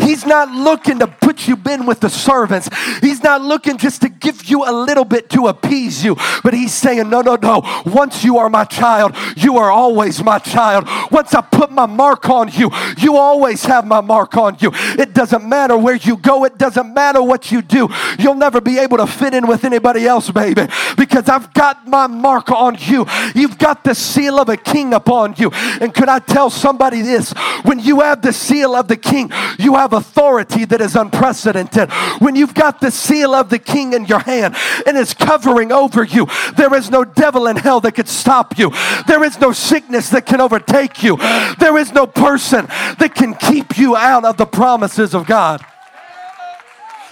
He's 0.00 0.26
not 0.26 0.50
looking 0.50 0.98
to 1.00 1.06
put 1.06 1.46
you 1.46 1.56
in 1.68 1.86
with 1.86 2.00
the 2.00 2.10
servants. 2.10 2.68
He's 3.00 3.22
not 3.22 3.42
looking 3.42 3.78
just 3.78 4.02
to 4.02 4.08
give 4.08 4.44
you 4.44 4.64
a 4.64 4.72
little 4.72 5.04
bit 5.04 5.30
to 5.30 5.48
appease 5.48 6.04
you. 6.04 6.16
But 6.42 6.54
he's 6.54 6.72
saying, 6.72 7.08
no, 7.08 7.20
no, 7.20 7.36
no. 7.36 7.82
Once 7.86 8.24
you 8.24 8.38
are 8.38 8.50
my 8.50 8.64
child, 8.64 9.14
you 9.36 9.58
are 9.58 9.70
always 9.70 10.22
my 10.22 10.38
child. 10.38 10.88
Once 11.10 11.34
I 11.34 11.40
put 11.40 11.70
my 11.70 11.86
mark 11.86 12.28
on 12.28 12.48
you, 12.52 12.70
you 12.98 13.16
always 13.16 13.64
have 13.64 13.86
my 13.86 14.00
mark 14.00 14.36
on 14.36 14.56
you. 14.60 14.70
It 14.74 15.14
doesn't 15.14 15.48
matter 15.48 15.76
where 15.76 15.96
you 15.96 16.16
go. 16.16 16.44
It 16.44 16.58
doesn't 16.58 16.92
matter 16.92 17.22
what 17.22 17.52
you 17.52 17.62
do. 17.62 17.88
You'll 18.18 18.34
never 18.34 18.60
be 18.60 18.78
able 18.78 18.98
to 18.98 19.06
fit 19.06 19.34
in 19.34 19.46
with 19.46 19.64
anybody 19.64 20.06
else, 20.06 20.30
baby, 20.30 20.66
because 20.96 21.28
I've 21.28 21.52
got 21.54 21.86
my 21.86 22.06
mark 22.06 22.50
on 22.50 22.76
you. 22.80 23.06
You've 23.34 23.58
got 23.58 23.84
the 23.84 23.94
seal 23.94 24.38
of 24.38 24.48
a 24.48 24.56
king 24.56 24.94
upon 24.94 25.34
you. 25.36 25.50
And 25.80 25.94
could 25.94 26.08
I 26.08 26.18
tell 26.18 26.50
somebody 26.50 27.02
this? 27.02 27.32
When 27.62 27.78
you 27.78 28.00
have 28.00 28.22
the 28.22 28.32
seal 28.32 28.74
of 28.74 28.88
the 28.88 28.96
king, 28.96 29.30
you 29.58 29.74
have 29.76 29.92
authority 30.00 30.64
that 30.64 30.80
is 30.80 30.96
unprecedented. 30.96 31.90
When 32.18 32.34
you've 32.34 32.54
got 32.54 32.80
the 32.80 32.90
seal 32.90 33.34
of 33.34 33.50
the 33.50 33.58
king 33.58 33.92
in 33.92 34.06
your 34.06 34.18
hand 34.18 34.56
and 34.86 34.96
it's 34.96 35.14
covering 35.14 35.70
over 35.70 36.02
you, 36.02 36.26
there 36.56 36.74
is 36.74 36.90
no 36.90 37.04
devil 37.04 37.46
in 37.46 37.56
hell 37.56 37.80
that 37.80 37.92
could 37.92 38.08
stop 38.08 38.58
you. 38.58 38.72
There 39.06 39.22
is 39.22 39.38
no 39.38 39.52
sickness 39.52 40.08
that 40.10 40.26
can 40.26 40.40
overtake 40.40 41.02
you. 41.02 41.16
There 41.58 41.76
is 41.78 41.92
no 41.92 42.06
person 42.06 42.66
that 42.98 43.14
can 43.14 43.34
keep 43.34 43.78
you 43.78 43.96
out 43.96 44.24
of 44.24 44.36
the 44.36 44.46
promises 44.46 45.14
of 45.14 45.26
God. 45.26 45.64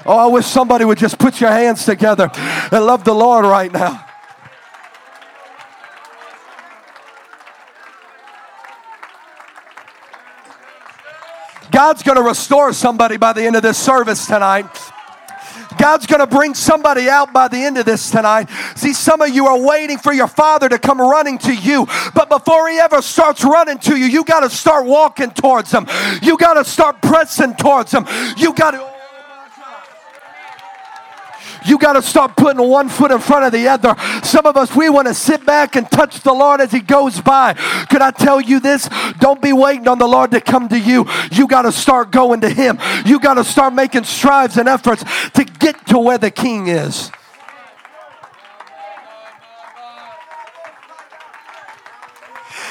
Oh, 0.07 0.17
I 0.17 0.27
wish 0.27 0.47
somebody 0.47 0.85
would 0.85 0.99
just 0.99 1.19
put 1.19 1.41
your 1.41 1.51
hands 1.51 1.85
together 1.85 2.31
and 2.35 2.87
love 2.87 3.05
the 3.05 3.15
Lord 3.15 3.45
right 3.45 3.71
now. 3.71 4.08
God's 11.79 12.03
going 12.03 12.17
to 12.17 12.25
restore 12.25 12.73
somebody 12.73 13.19
by 13.19 13.33
the 13.33 13.45
end 13.45 13.55
of 13.55 13.63
this 13.63 13.79
service 13.79 14.27
tonight. 14.27 14.67
God's 15.79 16.07
going 16.07 16.19
to 16.19 16.27
bring 16.27 16.55
somebody 16.55 17.09
out 17.09 17.33
by 17.33 17.47
the 17.47 17.57
end 17.57 17.79
of 17.79 17.87
this 17.87 18.11
tonight. 18.11 18.51
See, 18.75 18.93
some 18.93 19.21
of 19.21 19.29
you 19.29 19.47
are 19.47 19.57
waiting 19.57 19.97
for 19.97 20.13
your 20.13 20.27
father 20.27 20.69
to 20.69 20.77
come 20.81 21.01
running 21.01 21.39
to 21.39 21.55
you, 21.55 21.87
but 22.17 22.29
before 22.29 22.69
he 22.69 22.79
ever 22.79 23.01
starts 23.01 23.45
running 23.45 23.79
to 23.79 23.97
you, 23.97 24.07
you 24.07 24.25
got 24.25 24.41
to 24.41 24.51
start 24.51 24.87
walking 24.87 25.31
towards 25.31 25.71
him. 25.71 25.87
You 26.21 26.37
got 26.37 26.55
to 26.55 26.65
start 26.65 27.01
pressing 27.01 27.55
towards 27.55 27.93
him. 27.93 28.07
You 28.37 28.55
got 28.55 28.73
to 28.73 28.98
you 31.65 31.79
got 31.79 31.95
to 31.95 32.03
start 32.03 32.37
putting 32.37 32.67
one 32.69 32.89
foot 32.89 33.11
in 33.11 33.19
front 33.19 33.45
of 33.45 33.53
the 33.53 33.69
other. 33.69 33.95
Some 34.23 34.47
of 34.47 34.57
us, 34.57 34.75
we 34.75 34.89
want 34.91 35.09
to 35.09 35.15
sit 35.15 35.45
back 35.45 35.77
and 35.77 35.91
touch 35.91 36.21
the 36.21 36.33
Lord 36.33 36.61
as 36.61 36.73
He 36.73 36.81
goes 36.81 37.21
by. 37.21 37.55
Could 37.91 38.03
I 38.03 38.11
tell 38.11 38.41
you 38.41 38.61
this? 38.61 38.89
Don't 39.19 39.43
be 39.43 39.53
waiting 39.53 39.89
on 39.89 39.99
the 39.99 40.09
Lord 40.09 40.31
to 40.33 40.41
come 40.41 40.69
to 40.69 40.79
you. 40.79 41.07
You 41.33 41.47
got 41.47 41.63
to 41.63 41.73
start 41.73 42.11
going 42.11 42.41
to 42.43 42.49
Him. 42.49 42.79
You 43.05 43.21
got 43.21 43.35
to 43.35 43.45
start 43.45 43.75
making 43.75 44.05
strives 44.05 44.57
and 44.57 44.69
efforts 44.69 45.05
to 45.33 45.45
get 45.45 45.87
to 45.89 45.99
where 45.99 46.19
the 46.19 46.31
King 46.31 46.69
is. 46.69 47.11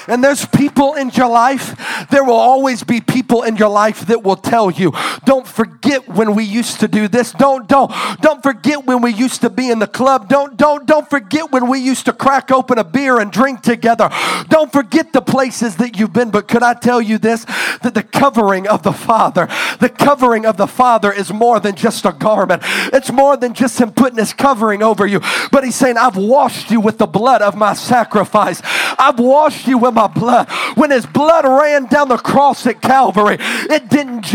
And 0.07 0.23
there's 0.23 0.45
people 0.45 0.93
in 0.93 1.09
your 1.09 1.27
life, 1.27 1.75
there 2.09 2.23
will 2.23 2.33
always 2.33 2.83
be 2.83 3.01
people 3.01 3.43
in 3.43 3.55
your 3.55 3.69
life 3.69 4.07
that 4.07 4.23
will 4.23 4.35
tell 4.35 4.71
you, 4.71 4.93
don't 5.25 5.47
forget 5.47 6.07
when 6.07 6.35
we 6.35 6.43
used 6.43 6.79
to 6.79 6.87
do 6.87 7.07
this. 7.07 7.31
Don't, 7.31 7.67
don't, 7.67 7.91
don't 8.21 8.43
forget 8.43 8.85
when 8.85 9.01
we 9.01 9.13
used 9.13 9.41
to 9.41 9.49
be 9.49 9.69
in 9.69 9.79
the 9.79 9.87
club. 9.87 10.29
Don't, 10.29 10.57
don't, 10.57 10.85
don't 10.85 11.09
forget 11.09 11.51
when 11.51 11.67
we 11.67 11.79
used 11.79 12.05
to 12.05 12.13
crack 12.13 12.51
open 12.51 12.77
a 12.77 12.83
beer 12.83 13.19
and 13.19 13.31
drink 13.31 13.61
together. 13.61 14.09
Don't 14.49 14.71
forget 14.71 15.13
the 15.13 15.21
places 15.21 15.77
that 15.77 15.97
you've 15.97 16.13
been. 16.13 16.31
But 16.31 16.47
could 16.47 16.63
I 16.63 16.73
tell 16.73 17.01
you 17.01 17.17
this? 17.17 17.45
That 17.81 17.93
the 17.93 18.03
covering 18.03 18.67
of 18.67 18.83
the 18.83 18.93
Father, 18.93 19.47
the 19.79 19.89
covering 19.89 20.45
of 20.45 20.57
the 20.57 20.67
Father 20.67 21.11
is 21.11 21.31
more 21.31 21.59
than 21.59 21.75
just 21.75 22.05
a 22.05 22.11
garment. 22.11 22.61
It's 22.93 23.11
more 23.11 23.37
than 23.37 23.53
just 23.53 23.79
Him 23.79 23.91
putting 23.91 24.17
His 24.17 24.33
covering 24.33 24.83
over 24.83 25.05
you. 25.05 25.21
But 25.51 25.63
He's 25.63 25.75
saying, 25.75 25.97
I've 25.97 26.17
washed 26.17 26.71
you 26.71 26.79
with 26.79 26.97
the 26.97 27.07
blood 27.07 27.41
of 27.41 27.55
my 27.55 27.73
sacrifice. 27.73 28.61
I've 28.99 29.19
washed 29.19 29.67
you 29.67 29.77
with 29.77 29.93
my 29.93 30.07
blood. 30.07 30.49
When 30.75 30.91
his 30.91 31.05
blood 31.05 31.45
ran 31.45 31.86
down 31.89 32.09
the 32.09 32.17
cross 32.17 32.65
at 32.67 32.81
Calvary, 32.81 33.37
it 33.39 33.89
didn't. 33.89 34.25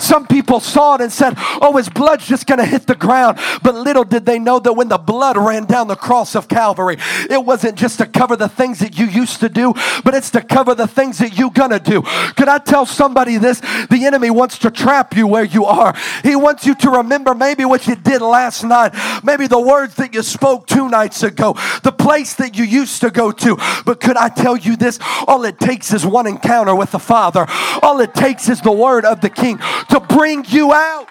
Some 0.00 0.26
people 0.26 0.60
saw 0.60 0.94
it 0.94 1.00
and 1.00 1.12
said, 1.12 1.34
Oh, 1.60 1.76
his 1.76 1.88
blood's 1.88 2.26
just 2.26 2.46
going 2.46 2.58
to 2.58 2.66
hit 2.66 2.86
the 2.86 2.94
ground. 2.94 3.38
But 3.62 3.74
little 3.74 4.04
did 4.04 4.26
they 4.26 4.38
know 4.38 4.58
that 4.58 4.72
when 4.72 4.88
the 4.88 4.98
blood 4.98 5.36
ran 5.36 5.64
down 5.64 5.88
the 5.88 5.96
cross 5.96 6.34
of 6.34 6.48
Calvary, 6.48 6.96
it 7.30 7.44
wasn't 7.44 7.76
just 7.76 7.98
to 7.98 8.06
cover 8.06 8.36
the 8.36 8.48
things 8.48 8.78
that 8.80 8.98
you 8.98 9.06
used 9.06 9.40
to 9.40 9.48
do, 9.48 9.74
but 10.04 10.14
it's 10.14 10.30
to 10.30 10.42
cover 10.42 10.74
the 10.74 10.86
things 10.86 11.18
that 11.18 11.36
you're 11.38 11.50
going 11.50 11.70
to 11.70 11.80
do. 11.80 12.02
Could 12.36 12.48
I 12.48 12.58
tell 12.58 12.86
somebody 12.86 13.36
this? 13.36 13.60
The 13.60 14.04
enemy 14.04 14.30
wants 14.30 14.58
to 14.58 14.70
trap 14.70 15.16
you 15.16 15.26
where 15.26 15.44
you 15.44 15.64
are. 15.64 15.94
He 16.22 16.36
wants 16.36 16.66
you 16.66 16.74
to 16.76 16.90
remember 16.90 17.34
maybe 17.34 17.64
what 17.64 17.86
you 17.86 17.96
did 17.96 18.22
last 18.22 18.64
night, 18.64 18.94
maybe 19.22 19.46
the 19.46 19.60
words 19.60 19.94
that 19.96 20.14
you 20.14 20.22
spoke 20.22 20.66
two 20.66 20.88
nights 20.88 21.22
ago, 21.22 21.54
the 21.82 21.92
place 21.92 22.34
that 22.34 22.56
you 22.56 22.64
used 22.64 23.00
to 23.00 23.10
go 23.10 23.32
to. 23.32 23.56
But 23.84 24.00
could 24.00 24.16
I 24.16 24.28
tell 24.28 24.56
you 24.56 24.76
this? 24.76 24.95
All 25.26 25.44
it 25.44 25.58
takes 25.58 25.92
is 25.92 26.04
one 26.06 26.26
encounter 26.26 26.74
with 26.74 26.92
the 26.92 26.98
Father, 26.98 27.46
all 27.82 28.00
it 28.00 28.14
takes 28.14 28.48
is 28.48 28.60
the 28.60 28.72
word 28.72 29.04
of 29.04 29.20
the 29.20 29.30
King 29.30 29.58
to 29.90 30.00
bring 30.00 30.44
you 30.48 30.72
out. 30.72 31.08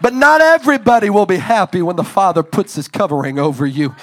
But 0.00 0.14
not 0.14 0.40
everybody 0.40 1.10
will 1.10 1.26
be 1.26 1.36
happy 1.36 1.80
when 1.80 1.94
the 1.94 2.04
Father 2.04 2.42
puts 2.42 2.74
his 2.74 2.88
covering 2.88 3.38
over 3.38 3.64
you. 3.64 3.94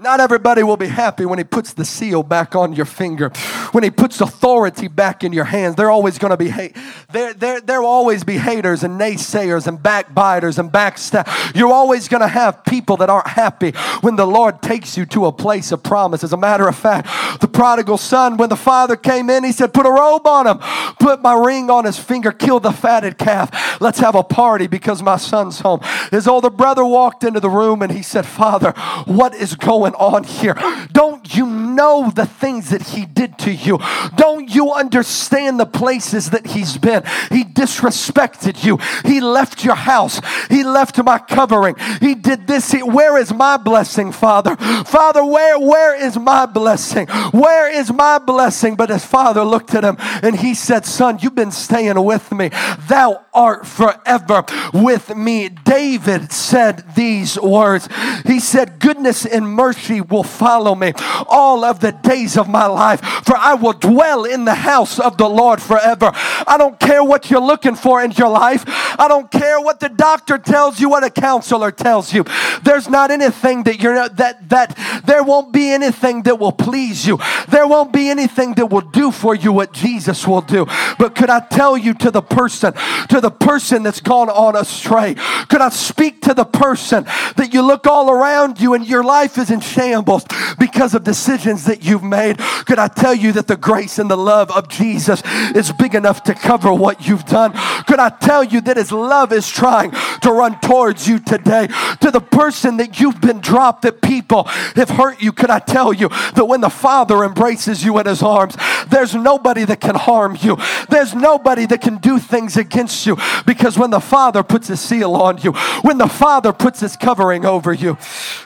Not 0.00 0.20
everybody 0.20 0.62
will 0.62 0.76
be 0.76 0.86
happy 0.86 1.24
when 1.24 1.38
he 1.38 1.44
puts 1.44 1.72
the 1.72 1.84
seal 1.84 2.22
back 2.22 2.54
on 2.54 2.72
your 2.72 2.86
finger. 2.86 3.30
when 3.72 3.82
He 3.82 3.90
puts 3.90 4.20
authority 4.20 4.86
back 4.86 5.24
in 5.24 5.32
your 5.32 5.46
hands, 5.46 5.74
They're 5.74 5.90
always 5.90 6.18
going 6.18 6.30
to 6.30 6.36
be 6.36 6.50
hate. 6.50 6.76
There, 7.10 7.34
there, 7.34 7.60
there 7.60 7.80
will 7.80 7.88
always 7.88 8.22
be 8.22 8.38
haters 8.38 8.84
and 8.84 9.00
naysayers 9.00 9.66
and 9.66 9.82
backbiters 9.82 10.56
and 10.56 10.70
backstab. 10.70 11.26
You're 11.56 11.72
always 11.72 12.06
going 12.06 12.20
to 12.20 12.28
have 12.28 12.64
people 12.64 12.96
that 12.98 13.10
aren't 13.10 13.26
happy 13.26 13.72
when 14.00 14.14
the 14.14 14.26
Lord 14.26 14.62
takes 14.62 14.96
you 14.96 15.04
to 15.06 15.26
a 15.26 15.32
place 15.32 15.72
of 15.72 15.82
promise. 15.82 16.22
As 16.22 16.32
a 16.32 16.36
matter 16.36 16.68
of 16.68 16.76
fact, 16.76 17.40
the 17.40 17.48
prodigal 17.48 17.98
son, 17.98 18.36
when 18.36 18.50
the 18.50 18.56
father 18.56 18.94
came 18.94 19.28
in, 19.28 19.42
he 19.42 19.50
said, 19.50 19.74
Put 19.74 19.84
a 19.84 19.90
robe 19.90 20.28
on 20.28 20.46
him, 20.46 20.58
put 21.00 21.22
my 21.22 21.34
ring 21.34 21.70
on 21.70 21.84
his 21.84 21.98
finger, 21.98 22.30
kill 22.30 22.60
the 22.60 22.72
fatted 22.72 23.18
calf. 23.18 23.80
Let's 23.80 23.98
have 23.98 24.14
a 24.14 24.22
party 24.22 24.68
because 24.68 25.02
my 25.02 25.16
son's 25.16 25.58
home. 25.60 25.80
His 26.12 26.28
older 26.28 26.50
brother 26.50 26.84
walked 26.84 27.24
into 27.24 27.40
the 27.40 27.50
room 27.50 27.82
and 27.82 27.90
he 27.90 28.02
said, 28.02 28.26
Father, 28.26 28.72
what 29.06 29.34
is 29.34 29.56
going 29.56 29.87
on 29.94 30.24
here? 30.24 30.54
Don't 30.92 31.34
you 31.36 31.46
know 31.46 32.10
the 32.10 32.26
things 32.26 32.70
that 32.70 32.82
he 32.82 33.06
did 33.06 33.38
to 33.38 33.52
you? 33.52 33.78
Don't 34.16 34.48
you 34.48 34.72
understand 34.72 35.60
the 35.60 35.66
places 35.66 36.30
that 36.30 36.46
he's 36.46 36.78
been? 36.78 37.02
He 37.30 37.44
disrespected 37.44 38.64
you. 38.64 38.78
He 39.04 39.20
left 39.20 39.64
your 39.64 39.74
house. 39.74 40.20
He 40.48 40.64
left 40.64 41.02
my 41.02 41.18
covering. 41.18 41.76
He 42.00 42.14
did 42.14 42.46
this. 42.46 42.70
He, 42.70 42.82
where 42.82 43.16
is 43.18 43.32
my 43.32 43.56
blessing, 43.56 44.12
Father? 44.12 44.56
Father, 44.56 45.24
where, 45.24 45.58
where 45.58 45.94
is 45.94 46.18
my 46.18 46.46
blessing? 46.46 47.06
Where 47.32 47.70
is 47.72 47.92
my 47.92 48.18
blessing? 48.18 48.76
But 48.76 48.90
his 48.90 49.04
father 49.04 49.44
looked 49.44 49.74
at 49.74 49.84
him 49.84 49.96
and 49.98 50.36
he 50.36 50.54
said, 50.54 50.84
Son, 50.84 51.18
you've 51.20 51.34
been 51.34 51.52
staying 51.52 52.02
with 52.02 52.32
me. 52.32 52.50
Thou 52.88 53.24
art 53.38 53.66
forever 53.66 54.44
with 54.74 55.14
me. 55.14 55.48
David 55.48 56.32
said 56.32 56.84
these 56.96 57.38
words. 57.40 57.88
He 58.26 58.40
said, 58.40 58.80
Goodness 58.80 59.24
and 59.24 59.48
mercy 59.48 60.00
will 60.00 60.24
follow 60.24 60.74
me 60.74 60.92
all 61.28 61.64
of 61.64 61.78
the 61.78 61.92
days 61.92 62.36
of 62.36 62.48
my 62.48 62.66
life, 62.66 63.00
for 63.24 63.36
I 63.36 63.54
will 63.54 63.74
dwell 63.74 64.24
in 64.24 64.44
the 64.44 64.56
house 64.56 64.98
of 64.98 65.16
the 65.16 65.28
Lord 65.28 65.62
forever. 65.62 66.10
I 66.14 66.56
don't 66.58 66.80
care 66.80 67.04
what 67.04 67.30
you're 67.30 67.40
looking 67.40 67.76
for 67.76 68.02
in 68.02 68.10
your 68.12 68.28
life. 68.28 68.64
I 68.66 69.06
don't 69.06 69.30
care 69.30 69.60
what 69.60 69.78
the 69.78 69.88
doctor 69.88 70.38
tells 70.38 70.80
you, 70.80 70.88
what 70.88 71.04
a 71.04 71.10
counselor 71.10 71.70
tells 71.70 72.12
you. 72.12 72.24
There's 72.64 72.88
not 72.88 73.12
anything 73.12 73.62
that 73.64 73.80
you're 73.80 74.08
that 74.08 74.48
that 74.48 75.02
there 75.04 75.22
won't 75.22 75.52
be 75.52 75.70
anything 75.70 76.22
that 76.22 76.40
will 76.40 76.52
please 76.52 77.06
you. 77.06 77.20
There 77.48 77.68
won't 77.68 77.92
be 77.92 78.08
anything 78.08 78.54
that 78.54 78.66
will 78.66 78.80
do 78.80 79.12
for 79.12 79.34
you 79.34 79.52
what 79.52 79.72
Jesus 79.72 80.26
will 80.26 80.40
do. 80.40 80.66
But 80.98 81.14
could 81.14 81.30
I 81.30 81.40
tell 81.40 81.78
you 81.78 81.94
to 81.94 82.10
the 82.10 82.22
person, 82.22 82.72
to 83.08 83.20
the 83.20 83.27
person 83.30 83.82
that's 83.82 84.00
gone 84.00 84.28
on 84.28 84.56
astray? 84.56 85.14
Could 85.48 85.60
I 85.60 85.68
speak 85.70 86.22
to 86.22 86.34
the 86.34 86.44
person 86.44 87.04
that 87.36 87.50
you 87.52 87.62
look 87.62 87.86
all 87.86 88.10
around 88.10 88.60
you 88.60 88.74
and 88.74 88.86
your 88.86 89.04
life 89.04 89.38
is 89.38 89.50
in 89.50 89.60
shambles 89.60 90.24
because 90.58 90.94
of 90.94 91.04
decisions 91.04 91.64
that 91.64 91.84
you've 91.84 92.02
made? 92.02 92.38
Could 92.38 92.78
I 92.78 92.88
tell 92.88 93.14
you 93.14 93.32
that 93.32 93.46
the 93.46 93.56
grace 93.56 93.98
and 93.98 94.10
the 94.10 94.16
love 94.16 94.50
of 94.50 94.68
Jesus 94.68 95.22
is 95.54 95.72
big 95.72 95.94
enough 95.94 96.22
to 96.24 96.34
cover 96.34 96.72
what 96.72 97.06
you've 97.06 97.24
done? 97.24 97.52
Could 97.86 97.98
I 97.98 98.10
tell 98.10 98.44
you 98.44 98.60
that 98.62 98.76
his 98.76 98.92
love 98.92 99.32
is 99.32 99.48
trying 99.48 99.92
to 100.22 100.32
run 100.32 100.60
towards 100.60 101.08
you 101.08 101.18
today? 101.18 101.68
To 102.00 102.10
the 102.10 102.20
person 102.20 102.76
that 102.78 103.00
you've 103.00 103.20
been 103.20 103.40
dropped, 103.40 103.82
that 103.82 104.02
people 104.02 104.44
have 104.44 104.90
hurt 104.90 105.22
you, 105.22 105.32
could 105.32 105.50
I 105.50 105.58
tell 105.58 105.92
you 105.92 106.08
that 106.08 106.46
when 106.46 106.60
the 106.60 106.70
Father 106.70 107.24
embraces 107.24 107.84
you 107.84 107.98
in 107.98 108.06
his 108.06 108.22
arms, 108.22 108.56
there's 108.90 109.14
nobody 109.14 109.64
that 109.64 109.80
can 109.80 109.94
harm 109.94 110.36
you. 110.40 110.56
There's 110.88 111.14
nobody 111.14 111.66
that 111.66 111.80
can 111.80 111.98
do 111.98 112.18
things 112.18 112.56
against 112.56 113.06
you 113.06 113.16
because 113.46 113.78
when 113.78 113.90
the 113.90 114.00
Father 114.00 114.42
puts 114.42 114.68
his 114.68 114.80
seal 114.80 115.14
on 115.14 115.38
you, 115.38 115.52
when 115.82 115.98
the 115.98 116.08
Father 116.08 116.52
puts 116.52 116.80
his 116.80 116.96
covering 116.96 117.44
over 117.44 117.72
you, 117.72 117.98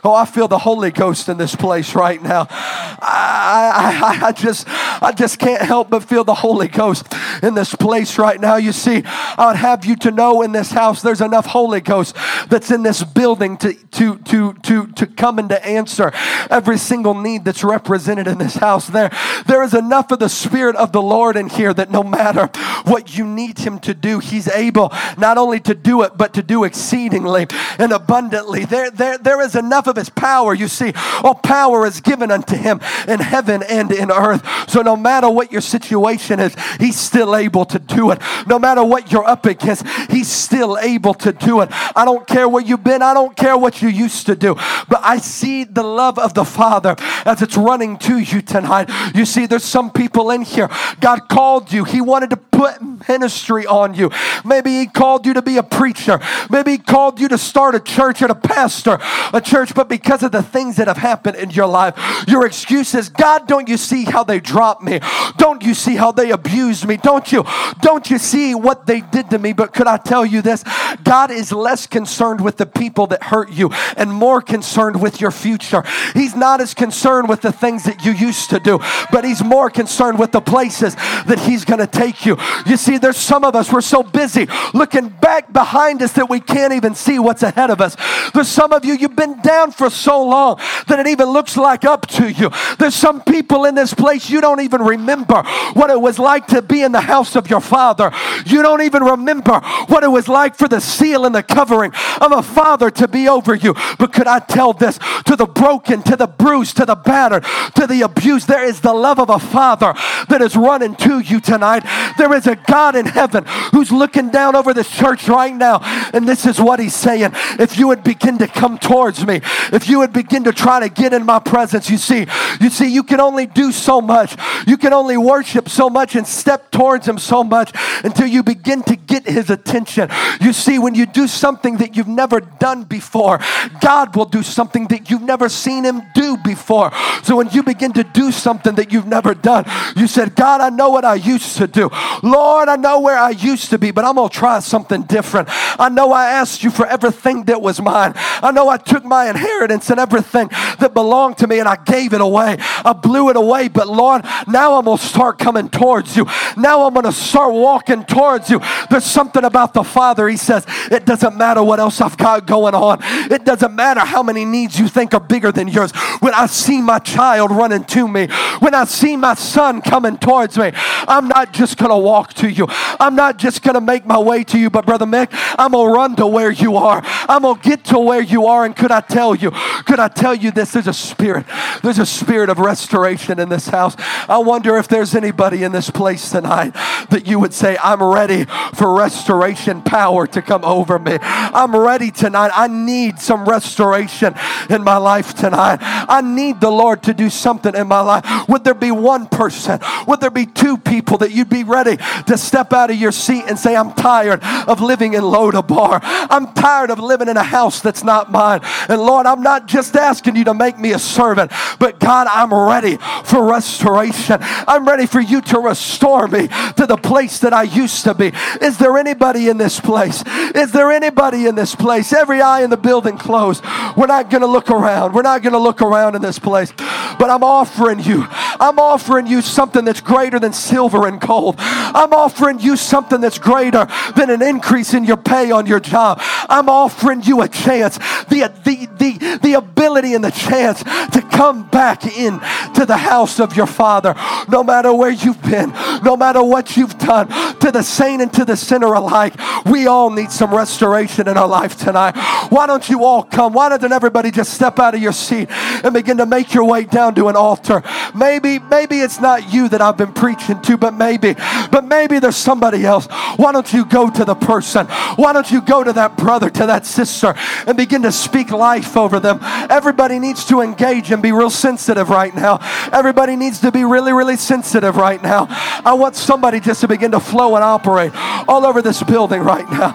oh, 0.04 0.14
I 0.14 0.24
feel 0.24 0.48
the 0.48 0.58
Holy 0.58 0.90
Ghost 0.90 1.28
in 1.28 1.38
this 1.38 1.54
place 1.54 1.94
right 1.94 2.22
now. 2.22 2.46
I, 2.50 4.20
I, 4.22 4.26
I 4.28 4.32
just, 4.32 4.66
I 4.68 5.12
just 5.12 5.38
can't 5.38 5.62
help 5.62 5.90
but 5.90 6.04
feel 6.04 6.24
the 6.24 6.34
Holy 6.34 6.68
Ghost 6.68 7.06
in 7.42 7.54
this 7.54 7.74
place 7.74 8.18
right 8.18 8.40
now. 8.40 8.56
You 8.56 8.72
see, 8.72 9.02
I 9.04 9.46
would 9.48 9.56
have 9.56 9.84
you 9.84 9.96
to 9.96 10.10
know 10.10 10.42
in 10.42 10.52
this 10.52 10.70
house 10.70 11.02
there's 11.02 11.20
enough 11.20 11.46
Holy 11.46 11.80
Ghost 11.80 12.16
that's 12.48 12.70
in 12.70 12.82
this 12.82 13.02
building 13.04 13.56
to, 13.58 13.74
to, 13.74 14.18
to, 14.18 14.52
to, 14.54 14.86
to 14.86 15.06
come 15.06 15.38
and 15.38 15.48
to 15.48 15.66
answer 15.66 16.12
every 16.50 16.78
single 16.78 17.14
need 17.14 17.44
that's 17.44 17.64
represented 17.64 18.26
in 18.26 18.38
this 18.38 18.54
house. 18.54 18.88
There, 18.88 19.10
there 19.46 19.62
is 19.62 19.74
enough 19.74 20.10
of 20.10 20.18
the 20.18 20.28
Spirit 20.32 20.76
of 20.76 20.92
the 20.92 21.02
Lord 21.02 21.36
in 21.36 21.48
here 21.48 21.72
that 21.74 21.90
no 21.90 22.02
matter 22.02 22.46
what 22.84 23.16
you 23.16 23.26
need 23.26 23.58
Him 23.58 23.78
to 23.80 23.94
do, 23.94 24.18
He's 24.18 24.48
able 24.48 24.92
not 25.16 25.38
only 25.38 25.60
to 25.60 25.74
do 25.74 26.02
it, 26.02 26.16
but 26.16 26.34
to 26.34 26.42
do 26.42 26.64
exceedingly 26.64 27.46
and 27.78 27.92
abundantly. 27.92 28.64
There, 28.64 28.90
there, 28.90 29.18
there 29.18 29.40
is 29.40 29.54
enough 29.54 29.86
of 29.86 29.96
His 29.96 30.08
power. 30.08 30.54
You 30.54 30.68
see, 30.68 30.92
all 31.22 31.34
power 31.34 31.86
is 31.86 32.00
given 32.00 32.30
unto 32.30 32.56
Him 32.56 32.80
in 33.06 33.20
heaven 33.20 33.62
and 33.62 33.92
in 33.92 34.10
earth. 34.10 34.42
So 34.68 34.82
no 34.82 34.96
matter 34.96 35.28
what 35.30 35.52
your 35.52 35.60
situation 35.60 36.40
is, 36.40 36.54
He's 36.78 36.98
still 36.98 37.36
able 37.36 37.64
to 37.66 37.78
do 37.78 38.10
it. 38.10 38.20
No 38.46 38.58
matter 38.58 38.84
what 38.84 39.12
you're 39.12 39.24
up 39.24 39.46
against, 39.46 39.86
He's 40.10 40.28
still 40.28 40.78
able 40.78 41.14
to 41.14 41.32
do 41.32 41.60
it. 41.60 41.68
I 41.96 42.04
don't 42.04 42.26
care 42.26 42.48
where 42.48 42.62
you've 42.62 42.84
been, 42.84 43.02
I 43.02 43.14
don't 43.14 43.36
care 43.36 43.56
what 43.56 43.82
you 43.82 43.88
used 43.88 44.26
to 44.26 44.36
do, 44.36 44.54
but 44.88 45.00
I 45.02 45.18
see 45.18 45.64
the 45.64 45.82
love 45.82 46.18
of 46.18 46.34
the 46.34 46.44
Father 46.44 46.96
as 47.24 47.42
it's 47.42 47.56
running 47.56 47.98
to 47.98 48.18
you 48.18 48.42
tonight. 48.42 48.90
You 49.14 49.24
see, 49.24 49.46
there's 49.46 49.64
some 49.64 49.90
people 49.90 50.21
in 50.30 50.42
here. 50.42 50.68
God 51.00 51.28
called 51.28 51.72
you, 51.72 51.84
He 51.84 52.00
wanted 52.00 52.30
to 52.30 52.51
put 52.62 53.08
ministry 53.08 53.66
on 53.66 53.94
you. 53.94 54.10
Maybe 54.44 54.78
He 54.78 54.86
called 54.86 55.26
you 55.26 55.34
to 55.34 55.42
be 55.42 55.56
a 55.56 55.62
preacher. 55.62 56.20
Maybe 56.50 56.72
He 56.72 56.78
called 56.78 57.20
you 57.20 57.28
to 57.28 57.38
start 57.38 57.74
a 57.74 57.80
church 57.80 58.22
or 58.22 58.28
to 58.28 58.34
pastor 58.34 58.98
a 59.32 59.40
church, 59.40 59.74
but 59.74 59.88
because 59.88 60.22
of 60.22 60.32
the 60.32 60.42
things 60.42 60.76
that 60.76 60.88
have 60.88 60.96
happened 60.96 61.36
in 61.36 61.50
your 61.50 61.66
life, 61.66 61.94
your 62.28 62.46
excuse 62.46 62.94
is, 62.94 63.08
God, 63.08 63.48
don't 63.48 63.68
you 63.68 63.76
see 63.76 64.04
how 64.04 64.24
they 64.24 64.40
dropped 64.40 64.82
me? 64.82 65.00
Don't 65.38 65.62
you 65.62 65.74
see 65.74 65.96
how 65.96 66.12
they 66.12 66.30
abused 66.30 66.86
me? 66.86 66.96
Don't 66.96 67.32
you? 67.32 67.44
Don't 67.80 68.10
you 68.10 68.18
see 68.18 68.54
what 68.54 68.86
they 68.86 69.00
did 69.00 69.30
to 69.30 69.38
me? 69.38 69.52
But 69.52 69.74
could 69.74 69.86
I 69.86 69.96
tell 69.96 70.24
you 70.24 70.42
this? 70.42 70.64
God 71.02 71.30
is 71.30 71.52
less 71.52 71.86
concerned 71.86 72.40
with 72.40 72.56
the 72.56 72.66
people 72.66 73.06
that 73.08 73.24
hurt 73.24 73.50
you 73.50 73.70
and 73.96 74.12
more 74.12 74.40
concerned 74.40 75.00
with 75.00 75.20
your 75.20 75.30
future. 75.30 75.82
He's 76.14 76.36
not 76.36 76.60
as 76.60 76.74
concerned 76.74 77.28
with 77.28 77.40
the 77.40 77.52
things 77.52 77.84
that 77.84 78.04
you 78.04 78.12
used 78.12 78.50
to 78.50 78.60
do, 78.60 78.78
but 79.10 79.24
He's 79.24 79.42
more 79.42 79.70
concerned 79.70 80.18
with 80.18 80.32
the 80.32 80.40
places 80.40 80.94
that 80.94 81.40
He's 81.40 81.64
going 81.64 81.80
to 81.80 81.86
take 81.86 82.24
you. 82.24 82.36
You 82.66 82.76
see, 82.76 82.98
there's 82.98 83.16
some 83.16 83.44
of 83.44 83.54
us, 83.56 83.72
we're 83.72 83.80
so 83.80 84.02
busy 84.02 84.46
looking 84.74 85.08
back 85.08 85.52
behind 85.52 86.02
us 86.02 86.12
that 86.12 86.28
we 86.28 86.40
can't 86.40 86.72
even 86.72 86.94
see 86.94 87.18
what's 87.18 87.42
ahead 87.42 87.70
of 87.70 87.80
us. 87.80 87.96
There's 88.32 88.48
some 88.48 88.72
of 88.72 88.84
you, 88.84 88.94
you've 88.94 89.16
been 89.16 89.40
down 89.42 89.72
for 89.72 89.90
so 89.90 90.22
long 90.24 90.60
that 90.88 90.98
it 91.00 91.06
even 91.06 91.28
looks 91.28 91.56
like 91.56 91.84
up 91.84 92.06
to 92.08 92.30
you. 92.30 92.50
There's 92.78 92.94
some 92.94 93.22
people 93.22 93.64
in 93.64 93.74
this 93.74 93.94
place, 93.94 94.30
you 94.30 94.40
don't 94.40 94.60
even 94.60 94.82
remember 94.82 95.42
what 95.74 95.90
it 95.90 96.00
was 96.00 96.18
like 96.18 96.46
to 96.48 96.62
be 96.62 96.82
in 96.82 96.92
the 96.92 97.00
house 97.00 97.36
of 97.36 97.48
your 97.50 97.60
father. 97.60 98.12
You 98.46 98.62
don't 98.62 98.82
even 98.82 99.02
remember 99.02 99.60
what 99.88 100.04
it 100.04 100.08
was 100.08 100.28
like 100.28 100.54
for 100.56 100.68
the 100.68 100.80
seal 100.80 101.24
and 101.24 101.34
the 101.34 101.42
covering 101.42 101.92
of 102.20 102.32
a 102.32 102.42
father 102.42 102.90
to 102.90 103.08
be 103.08 103.28
over 103.28 103.54
you. 103.54 103.74
But 103.98 104.12
could 104.12 104.26
I 104.26 104.38
tell 104.40 104.72
this 104.72 104.98
to 105.26 105.36
the 105.36 105.46
broken, 105.46 106.02
to 106.04 106.16
the 106.16 106.26
bruised, 106.26 106.76
to 106.78 106.86
the 106.86 106.94
battered, 106.94 107.44
to 107.76 107.86
the 107.86 108.02
abused? 108.02 108.48
There 108.48 108.64
is 108.64 108.80
the 108.80 108.92
love 108.92 109.18
of 109.18 109.30
a 109.30 109.38
father 109.38 109.94
that 110.28 110.40
is 110.42 110.56
running 110.56 110.94
to 110.96 111.20
you 111.20 111.40
tonight. 111.40 111.84
There 112.18 112.32
is 112.34 112.41
a 112.46 112.56
God 112.56 112.96
in 112.96 113.06
heaven 113.06 113.44
who's 113.72 113.90
looking 113.92 114.30
down 114.30 114.56
over 114.56 114.74
this 114.74 114.90
church 114.90 115.28
right 115.28 115.54
now. 115.54 115.80
And 116.12 116.28
this 116.28 116.46
is 116.46 116.60
what 116.60 116.80
he's 116.80 116.94
saying. 116.94 117.32
If 117.58 117.78
you 117.78 117.88
would 117.88 118.04
begin 118.04 118.38
to 118.38 118.48
come 118.48 118.78
towards 118.78 119.26
me, 119.26 119.40
if 119.72 119.88
you 119.88 119.98
would 119.98 120.12
begin 120.12 120.44
to 120.44 120.52
try 120.52 120.80
to 120.80 120.88
get 120.88 121.12
in 121.12 121.24
my 121.24 121.38
presence, 121.38 121.90
you 121.90 121.96
see, 121.96 122.26
you 122.60 122.70
see, 122.70 122.92
you 122.92 123.02
can 123.02 123.20
only 123.20 123.46
do 123.46 123.72
so 123.72 124.00
much. 124.00 124.36
You 124.66 124.76
can 124.76 124.92
only 124.92 125.16
worship 125.16 125.68
so 125.68 125.88
much 125.90 126.16
and 126.16 126.26
step 126.26 126.70
towards 126.70 127.06
him 127.06 127.18
so 127.18 127.44
much 127.44 127.72
until 128.04 128.26
you 128.26 128.42
begin 128.42 128.82
to 128.84 128.96
get 128.96 129.26
his 129.26 129.50
attention. 129.50 130.08
You 130.40 130.52
see, 130.52 130.78
when 130.78 130.94
you 130.94 131.06
do 131.06 131.26
something 131.26 131.78
that 131.78 131.96
you've 131.96 132.08
never 132.08 132.40
done 132.40 132.84
before, 132.84 133.38
God 133.80 134.14
will 134.16 134.24
do 134.24 134.42
something 134.42 134.86
that 134.88 135.10
you've 135.10 135.22
never 135.22 135.48
seen 135.48 135.84
him 135.84 136.02
do 136.14 136.36
before. 136.36 136.92
So 137.22 137.36
when 137.36 137.50
you 137.50 137.62
begin 137.62 137.92
to 137.94 138.04
do 138.04 138.32
something 138.32 138.74
that 138.76 138.92
you've 138.92 139.06
never 139.06 139.34
done, 139.34 139.64
you 139.96 140.06
said, 140.06 140.34
God, 140.34 140.60
I 140.60 140.70
know 140.70 140.90
what 140.90 141.04
I 141.04 141.14
used 141.14 141.56
to 141.58 141.66
do. 141.66 141.90
Lord, 142.22 142.68
I 142.68 142.76
know 142.76 143.00
where 143.00 143.18
I 143.18 143.30
used 143.30 143.70
to 143.70 143.78
be, 143.78 143.90
but 143.90 144.04
I'm 144.04 144.14
going 144.14 144.28
to 144.28 144.34
try 144.34 144.60
something 144.60 145.02
different. 145.02 145.48
I 145.50 145.88
know 145.88 146.12
I 146.12 146.26
asked 146.26 146.62
you 146.62 146.70
for 146.70 146.86
everything 146.86 147.44
that 147.44 147.60
was 147.60 147.80
mine. 147.80 148.12
I 148.16 148.52
know 148.52 148.68
I 148.68 148.76
took 148.76 149.04
my 149.04 149.28
inheritance 149.28 149.90
and 149.90 149.98
everything 149.98 150.48
that 150.78 150.94
belonged 150.94 151.38
to 151.38 151.48
me 151.48 151.58
and 151.58 151.68
I 151.68 151.76
gave 151.76 152.12
it 152.12 152.20
away. 152.20 152.56
I 152.84 152.92
blew 152.92 153.30
it 153.30 153.36
away, 153.36 153.68
but 153.68 153.88
Lord, 153.88 154.24
now 154.46 154.74
I'm 154.74 154.84
going 154.84 154.98
to 154.98 155.04
start 155.04 155.40
coming 155.40 155.68
towards 155.68 156.16
you. 156.16 156.26
Now 156.56 156.86
I'm 156.86 156.94
going 156.94 157.06
to 157.06 157.12
start 157.12 157.52
walking 157.52 158.04
towards 158.04 158.50
you. 158.50 158.60
There's 158.88 159.04
something 159.04 159.42
about 159.42 159.74
the 159.74 159.82
Father. 159.82 160.28
He 160.28 160.36
says, 160.36 160.64
It 160.92 161.04
doesn't 161.04 161.36
matter 161.36 161.62
what 161.62 161.80
else 161.80 162.00
I've 162.00 162.16
got 162.16 162.46
going 162.46 162.74
on, 162.74 163.00
it 163.02 163.44
doesn't 163.44 163.74
matter 163.74 164.00
how 164.00 164.22
many 164.22 164.44
needs 164.44 164.78
you 164.78 164.86
think 164.86 165.12
are 165.12 165.20
bigger 165.20 165.50
than 165.50 165.66
yours. 165.66 165.90
When 166.20 166.34
I 166.34 166.46
see 166.46 166.80
my 166.80 167.00
child 167.00 167.50
running 167.50 167.84
to 167.84 168.06
me, 168.06 168.28
when 168.60 168.74
I 168.74 168.84
see 168.84 169.16
my 169.16 169.34
son 169.34 169.82
coming 169.82 170.18
towards 170.18 170.56
me, 170.56 170.70
I'm 171.08 171.26
not 171.26 171.52
just 171.52 171.78
going 171.78 171.90
to 171.90 171.96
walk 171.96 172.11
to 172.34 172.48
you. 172.48 172.66
I'm 172.68 173.14
not 173.14 173.38
just 173.38 173.62
going 173.62 173.74
to 173.74 173.80
make 173.80 174.06
my 174.06 174.18
way 174.18 174.44
to 174.44 174.58
you, 174.58 174.70
but 174.70 174.86
Brother 174.86 175.06
Mick, 175.06 175.28
I'm 175.58 175.72
going 175.72 175.88
to 175.88 175.94
run 175.94 176.16
to 176.16 176.26
where 176.26 176.50
you 176.50 176.76
are. 176.76 177.00
I'm 177.04 177.42
going 177.42 177.60
to 177.60 177.68
get 177.68 177.84
to 177.86 177.98
where 177.98 178.20
you 178.22 178.46
are. 178.46 178.64
And 178.64 178.76
could 178.76 178.90
I 178.90 179.00
tell 179.00 179.34
you, 179.34 179.50
could 179.86 179.98
I 179.98 180.08
tell 180.08 180.34
you 180.34 180.50
this? 180.50 180.72
There's 180.72 180.86
a 180.86 180.92
spirit. 180.92 181.46
There's 181.82 181.98
a 181.98 182.06
spirit 182.06 182.50
of 182.50 182.58
restoration 182.58 183.38
in 183.38 183.48
this 183.48 183.68
house. 183.68 183.96
I 184.28 184.38
wonder 184.38 184.76
if 184.76 184.88
there's 184.88 185.14
anybody 185.14 185.64
in 185.64 185.72
this 185.72 185.90
place 185.90 186.30
tonight 186.30 186.72
that 187.10 187.26
you 187.26 187.40
would 187.40 187.54
say, 187.54 187.76
I'm 187.82 188.02
ready 188.02 188.44
for 188.74 188.94
restoration 188.94 189.82
power 189.82 190.26
to 190.28 190.42
come 190.42 190.64
over 190.64 190.98
me. 190.98 191.18
I'm 191.20 191.74
ready 191.74 192.10
tonight. 192.10 192.50
I 192.54 192.68
need 192.68 193.18
some 193.18 193.48
restoration 193.48 194.34
in 194.70 194.84
my 194.84 194.96
life 194.96 195.34
tonight. 195.34 195.78
I 195.80 196.20
need 196.20 196.60
the 196.60 196.70
Lord 196.70 197.02
to 197.04 197.14
do 197.14 197.30
something 197.30 197.74
in 197.74 197.86
my 197.86 198.00
life. 198.00 198.48
Would 198.48 198.64
there 198.64 198.74
be 198.74 198.90
one 198.90 199.26
person? 199.26 199.80
Would 200.06 200.20
there 200.20 200.30
be 200.30 200.46
two 200.46 200.76
people 200.76 201.18
that 201.18 201.32
you'd 201.32 201.48
be 201.48 201.64
ready 201.64 201.96
to 202.26 202.36
step 202.38 202.72
out 202.72 202.90
of 202.90 202.96
your 202.96 203.12
seat 203.12 203.44
and 203.48 203.58
say, 203.58 203.76
I'm 203.76 203.92
tired 203.92 204.42
of 204.42 204.80
living 204.80 205.14
in 205.14 205.22
Lodabar. 205.22 206.00
I'm 206.02 206.52
tired 206.54 206.90
of 206.90 206.98
living 206.98 207.28
in 207.28 207.36
a 207.36 207.42
house 207.42 207.80
that's 207.80 208.04
not 208.04 208.30
mine. 208.30 208.60
And 208.88 209.00
Lord, 209.00 209.26
I'm 209.26 209.42
not 209.42 209.66
just 209.66 209.96
asking 209.96 210.36
you 210.36 210.44
to 210.44 210.54
make 210.54 210.78
me 210.78 210.92
a 210.92 210.98
servant, 210.98 211.52
but 211.78 211.98
God, 211.98 212.26
I'm 212.30 212.52
ready 212.52 212.98
for 213.24 213.50
restoration. 213.50 214.38
I'm 214.40 214.86
ready 214.86 215.06
for 215.06 215.20
you 215.20 215.40
to 215.42 215.58
restore 215.58 216.28
me 216.28 216.48
to 216.48 216.86
the 216.86 216.96
place 216.96 217.38
that 217.40 217.52
I 217.52 217.64
used 217.64 218.04
to 218.04 218.14
be. 218.14 218.32
Is 218.60 218.78
there 218.78 218.96
anybody 218.98 219.48
in 219.48 219.58
this 219.58 219.80
place? 219.80 220.22
Is 220.54 220.72
there 220.72 220.90
anybody 220.90 221.46
in 221.46 221.54
this 221.54 221.74
place? 221.74 222.12
Every 222.12 222.40
eye 222.40 222.62
in 222.62 222.70
the 222.70 222.76
building 222.76 223.18
closed. 223.18 223.64
We're 223.96 224.06
not 224.06 224.30
going 224.30 224.42
to 224.42 224.46
look 224.46 224.70
around. 224.70 225.14
We're 225.14 225.22
not 225.22 225.42
going 225.42 225.52
to 225.52 225.58
look 225.58 225.82
around 225.82 226.14
in 226.14 226.22
this 226.22 226.38
place. 226.38 226.72
But 227.18 227.30
I'm 227.30 227.44
offering 227.44 228.00
you, 228.00 228.26
I'm 228.28 228.78
offering 228.78 229.26
you 229.26 229.42
something 229.42 229.84
that's 229.84 230.00
greater 230.00 230.38
than 230.38 230.52
silver 230.52 231.06
and 231.06 231.20
gold. 231.20 231.56
I'm 231.94 232.12
offering 232.12 232.60
you 232.60 232.76
something 232.76 233.20
that's 233.20 233.38
greater 233.38 233.86
than 234.16 234.30
an 234.30 234.42
increase 234.42 234.94
in 234.94 235.04
your 235.04 235.16
pay 235.16 235.50
on 235.50 235.66
your 235.66 235.80
job. 235.80 236.18
I'm 236.22 236.68
offering 236.68 237.22
you 237.22 237.42
a 237.42 237.48
chance, 237.48 237.98
the, 238.28 238.52
the, 238.64 238.88
the, 238.98 239.38
the 239.42 239.54
ability 239.54 240.14
and 240.14 240.24
the 240.24 240.30
chance 240.30 240.82
to 240.82 241.26
come 241.30 241.68
back 241.68 242.06
in 242.06 242.40
to 242.74 242.86
the 242.86 242.96
house 242.96 243.40
of 243.40 243.56
your 243.56 243.66
father. 243.66 244.14
No 244.48 244.62
matter 244.62 244.92
where 244.92 245.10
you've 245.10 245.42
been, 245.42 245.70
no 246.02 246.16
matter 246.16 246.42
what 246.42 246.76
you've 246.76 246.98
done, 246.98 247.28
to 247.60 247.70
the 247.70 247.82
saint 247.82 248.22
and 248.22 248.32
to 248.34 248.44
the 248.44 248.56
sinner 248.56 248.92
alike, 248.92 249.34
we 249.66 249.86
all 249.86 250.10
need 250.10 250.30
some 250.30 250.54
restoration 250.54 251.28
in 251.28 251.36
our 251.36 251.48
life 251.48 251.76
tonight. 251.76 252.16
Why 252.50 252.66
don't 252.66 252.88
you 252.88 253.04
all 253.04 253.22
come? 253.22 253.52
Why 253.52 253.68
doesn't 253.68 253.92
everybody 253.92 254.30
just 254.30 254.54
step 254.54 254.78
out 254.78 254.94
of 254.94 255.02
your 255.02 255.12
seat 255.12 255.50
and 255.50 255.92
begin 255.92 256.16
to 256.18 256.26
make 256.26 256.54
your 256.54 256.64
way 256.64 256.84
down 256.84 257.14
to 257.16 257.28
an 257.28 257.36
altar? 257.36 257.82
Maybe, 258.14 258.58
maybe 258.58 259.00
it's 259.00 259.20
not 259.20 259.52
you 259.52 259.68
that 259.68 259.80
I've 259.80 259.96
been 259.96 260.12
preaching 260.12 260.60
to, 260.62 260.76
but 260.76 260.94
maybe, 260.94 261.34
but 261.70 261.81
maybe 261.88 262.18
there's 262.18 262.36
somebody 262.36 262.84
else. 262.84 263.06
Why 263.36 263.52
don't 263.52 263.72
you 263.72 263.84
go 263.84 264.10
to 264.10 264.24
the 264.24 264.34
person? 264.34 264.86
Why 265.16 265.32
don't 265.32 265.50
you 265.50 265.60
go 265.60 265.84
to 265.84 265.92
that 265.94 266.16
brother, 266.16 266.50
to 266.50 266.66
that 266.66 266.86
sister, 266.86 267.34
and 267.66 267.76
begin 267.76 268.02
to 268.02 268.12
speak 268.12 268.50
life 268.50 268.96
over 268.96 269.20
them? 269.20 269.38
Everybody 269.42 270.18
needs 270.18 270.44
to 270.46 270.60
engage 270.60 271.10
and 271.10 271.22
be 271.22 271.32
real 271.32 271.50
sensitive 271.50 272.08
right 272.10 272.34
now. 272.34 272.58
Everybody 272.92 273.36
needs 273.36 273.60
to 273.60 273.72
be 273.72 273.84
really, 273.84 274.12
really 274.12 274.36
sensitive 274.36 274.96
right 274.96 275.22
now. 275.22 275.46
I 275.84 275.94
want 275.94 276.16
somebody 276.16 276.60
just 276.60 276.80
to 276.82 276.88
begin 276.88 277.10
to 277.12 277.20
flow 277.20 277.54
and 277.54 277.64
operate 277.64 278.12
all 278.48 278.66
over 278.66 278.82
this 278.82 279.02
building 279.02 279.42
right 279.42 279.68
now. 279.70 279.92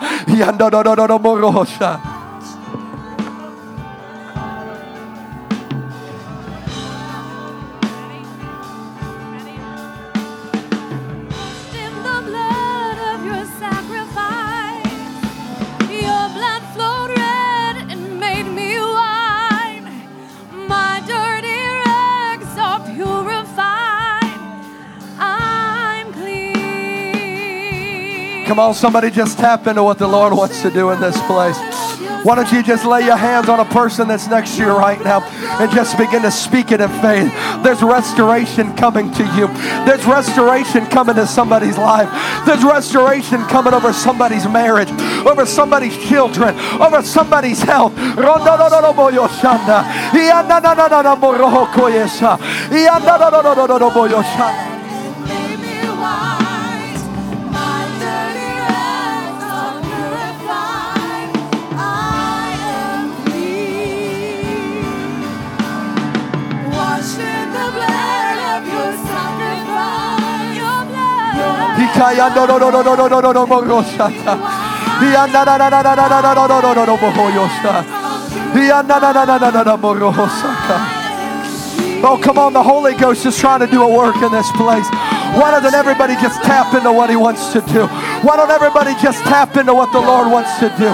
Come 28.48 28.60
on, 28.60 28.74
somebody 28.74 29.12
just 29.12 29.38
tap 29.38 29.68
into 29.68 29.84
what 29.84 29.98
the 30.00 30.08
Lord 30.08 30.34
wants 30.34 30.62
to 30.62 30.72
do 30.72 30.92
in 30.92 31.02
this 31.02 31.20
place. 31.24 31.58
Why 32.24 32.36
don't 32.36 32.50
you 32.52 32.64
just 32.64 32.86
lay 32.86 33.04
your 33.06 33.18
hands 33.18 33.50
on 33.50 33.60
a 33.60 33.66
person 33.66 34.08
that's 34.08 34.28
next 34.28 34.56
to 34.56 34.62
you 34.64 34.70
right 34.70 35.00
now 35.04 35.22
and 35.60 35.70
just 35.72 35.98
begin 35.98 36.22
to 36.22 36.32
speak 36.32 36.72
it 36.72 36.80
in 36.80 36.90
faith? 37.02 37.32
There's 37.62 37.84
restoration 37.84 38.74
coming 38.78 39.12
to 39.16 39.24
you. 39.36 39.48
There's 39.86 40.06
restoration 40.06 40.86
coming 40.86 41.16
to 41.16 41.28
somebody's 41.28 41.78
life. 41.78 42.10
There's 42.46 42.64
restoration 42.64 43.42
coming 43.48 43.74
over 43.74 43.92
somebody's 43.92 44.48
marriage, 44.48 44.90
over 45.28 45.46
somebody's 45.46 45.98
children, 46.08 46.56
over 46.82 47.02
somebody's 47.04 47.62
health. 47.62 47.94
Oh, 82.04 82.20
come 82.22 82.38
on, 82.38 82.54
the 82.54 82.62
Holy 82.62 82.94
Ghost 82.94 83.26
is 83.26 83.36
trying 83.38 83.60
to 83.60 83.68
do 83.68 83.82
a 83.82 83.90
work 83.90 84.16
in 84.22 84.32
this 84.32 84.50
place. 84.52 84.88
Why 85.34 85.50
doesn't 85.52 85.74
everybody 85.74 86.14
just 86.22 86.42
tap 86.44 86.74
into 86.76 86.92
what 86.92 87.10
He 87.10 87.16
wants 87.16 87.52
to 87.54 87.62
do? 87.62 87.88
Why 88.22 88.38
don't 88.38 88.52
everybody 88.52 88.94
just 89.02 89.24
tap 89.24 89.58
into 89.58 89.74
what 89.74 89.92
the 89.92 90.00
Lord 90.00 90.32
wants 90.32 90.60
to 90.60 90.70
do? 90.78 90.90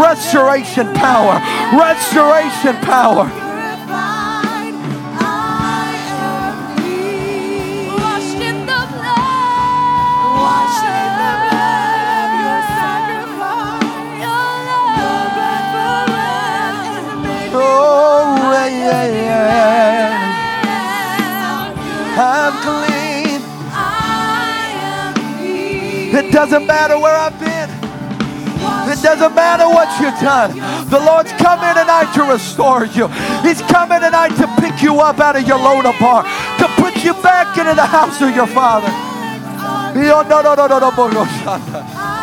Restoration 0.00 0.92
power, 0.94 1.40
restoration 1.76 2.76
power. 2.86 3.28
Doesn't 26.32 26.66
matter 26.66 26.98
where 26.98 27.14
I've 27.14 27.38
been. 27.38 27.68
It 28.90 29.02
doesn't 29.02 29.34
matter 29.34 29.68
what 29.68 29.88
you've 30.00 30.18
done. 30.18 30.56
The 30.88 30.98
Lord's 30.98 31.30
coming 31.32 31.74
tonight 31.74 32.10
to 32.14 32.22
restore 32.24 32.86
you. 32.86 33.08
He's 33.42 33.60
coming 33.60 34.00
tonight 34.00 34.34
to 34.36 34.48
pick 34.58 34.82
you 34.82 34.98
up 35.00 35.20
out 35.20 35.36
of 35.36 35.46
your 35.46 35.58
Lo-debar, 35.58 36.22
to 36.58 36.68
put 36.80 37.04
you 37.04 37.12
back 37.20 37.58
into 37.58 37.74
the 37.74 37.84
house 37.84 38.22
of 38.22 38.34
your 38.34 38.46
Father. 38.46 38.88
No, 39.94 40.22
no, 40.22 40.40
no, 40.40 40.54
no, 40.54 40.66
no, 40.66 40.78
no, 40.78 41.08
no, 41.08 41.24
shanda. 41.24 42.22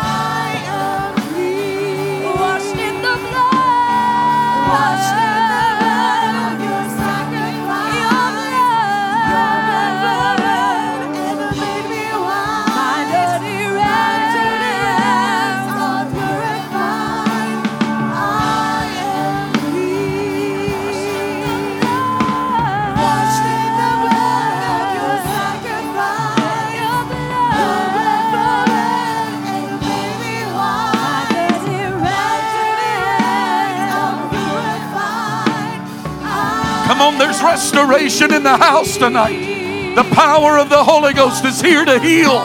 Restoration 37.42 38.32
in 38.32 38.42
the 38.42 38.56
house 38.56 38.96
tonight. 38.96 39.94
The 39.94 40.04
power 40.14 40.58
of 40.58 40.68
the 40.68 40.82
Holy 40.82 41.12
Ghost 41.12 41.44
is 41.44 41.60
here 41.60 41.84
to 41.84 41.98
heal. 41.98 42.38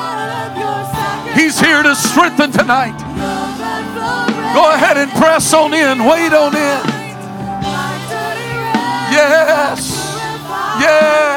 He's 1.34 1.60
here 1.60 1.84
to 1.84 1.96
strengthen 1.96 2.52
tonight. 2.52 2.98
Go 4.54 4.72
ahead 4.74 4.98
and 4.98 5.12
press 5.12 5.54
on 5.54 5.74
in. 5.74 6.06
Wait 6.06 6.34
on 6.34 6.56
in. 6.56 6.82
Yes. 9.12 9.92
Yes. 10.80 11.35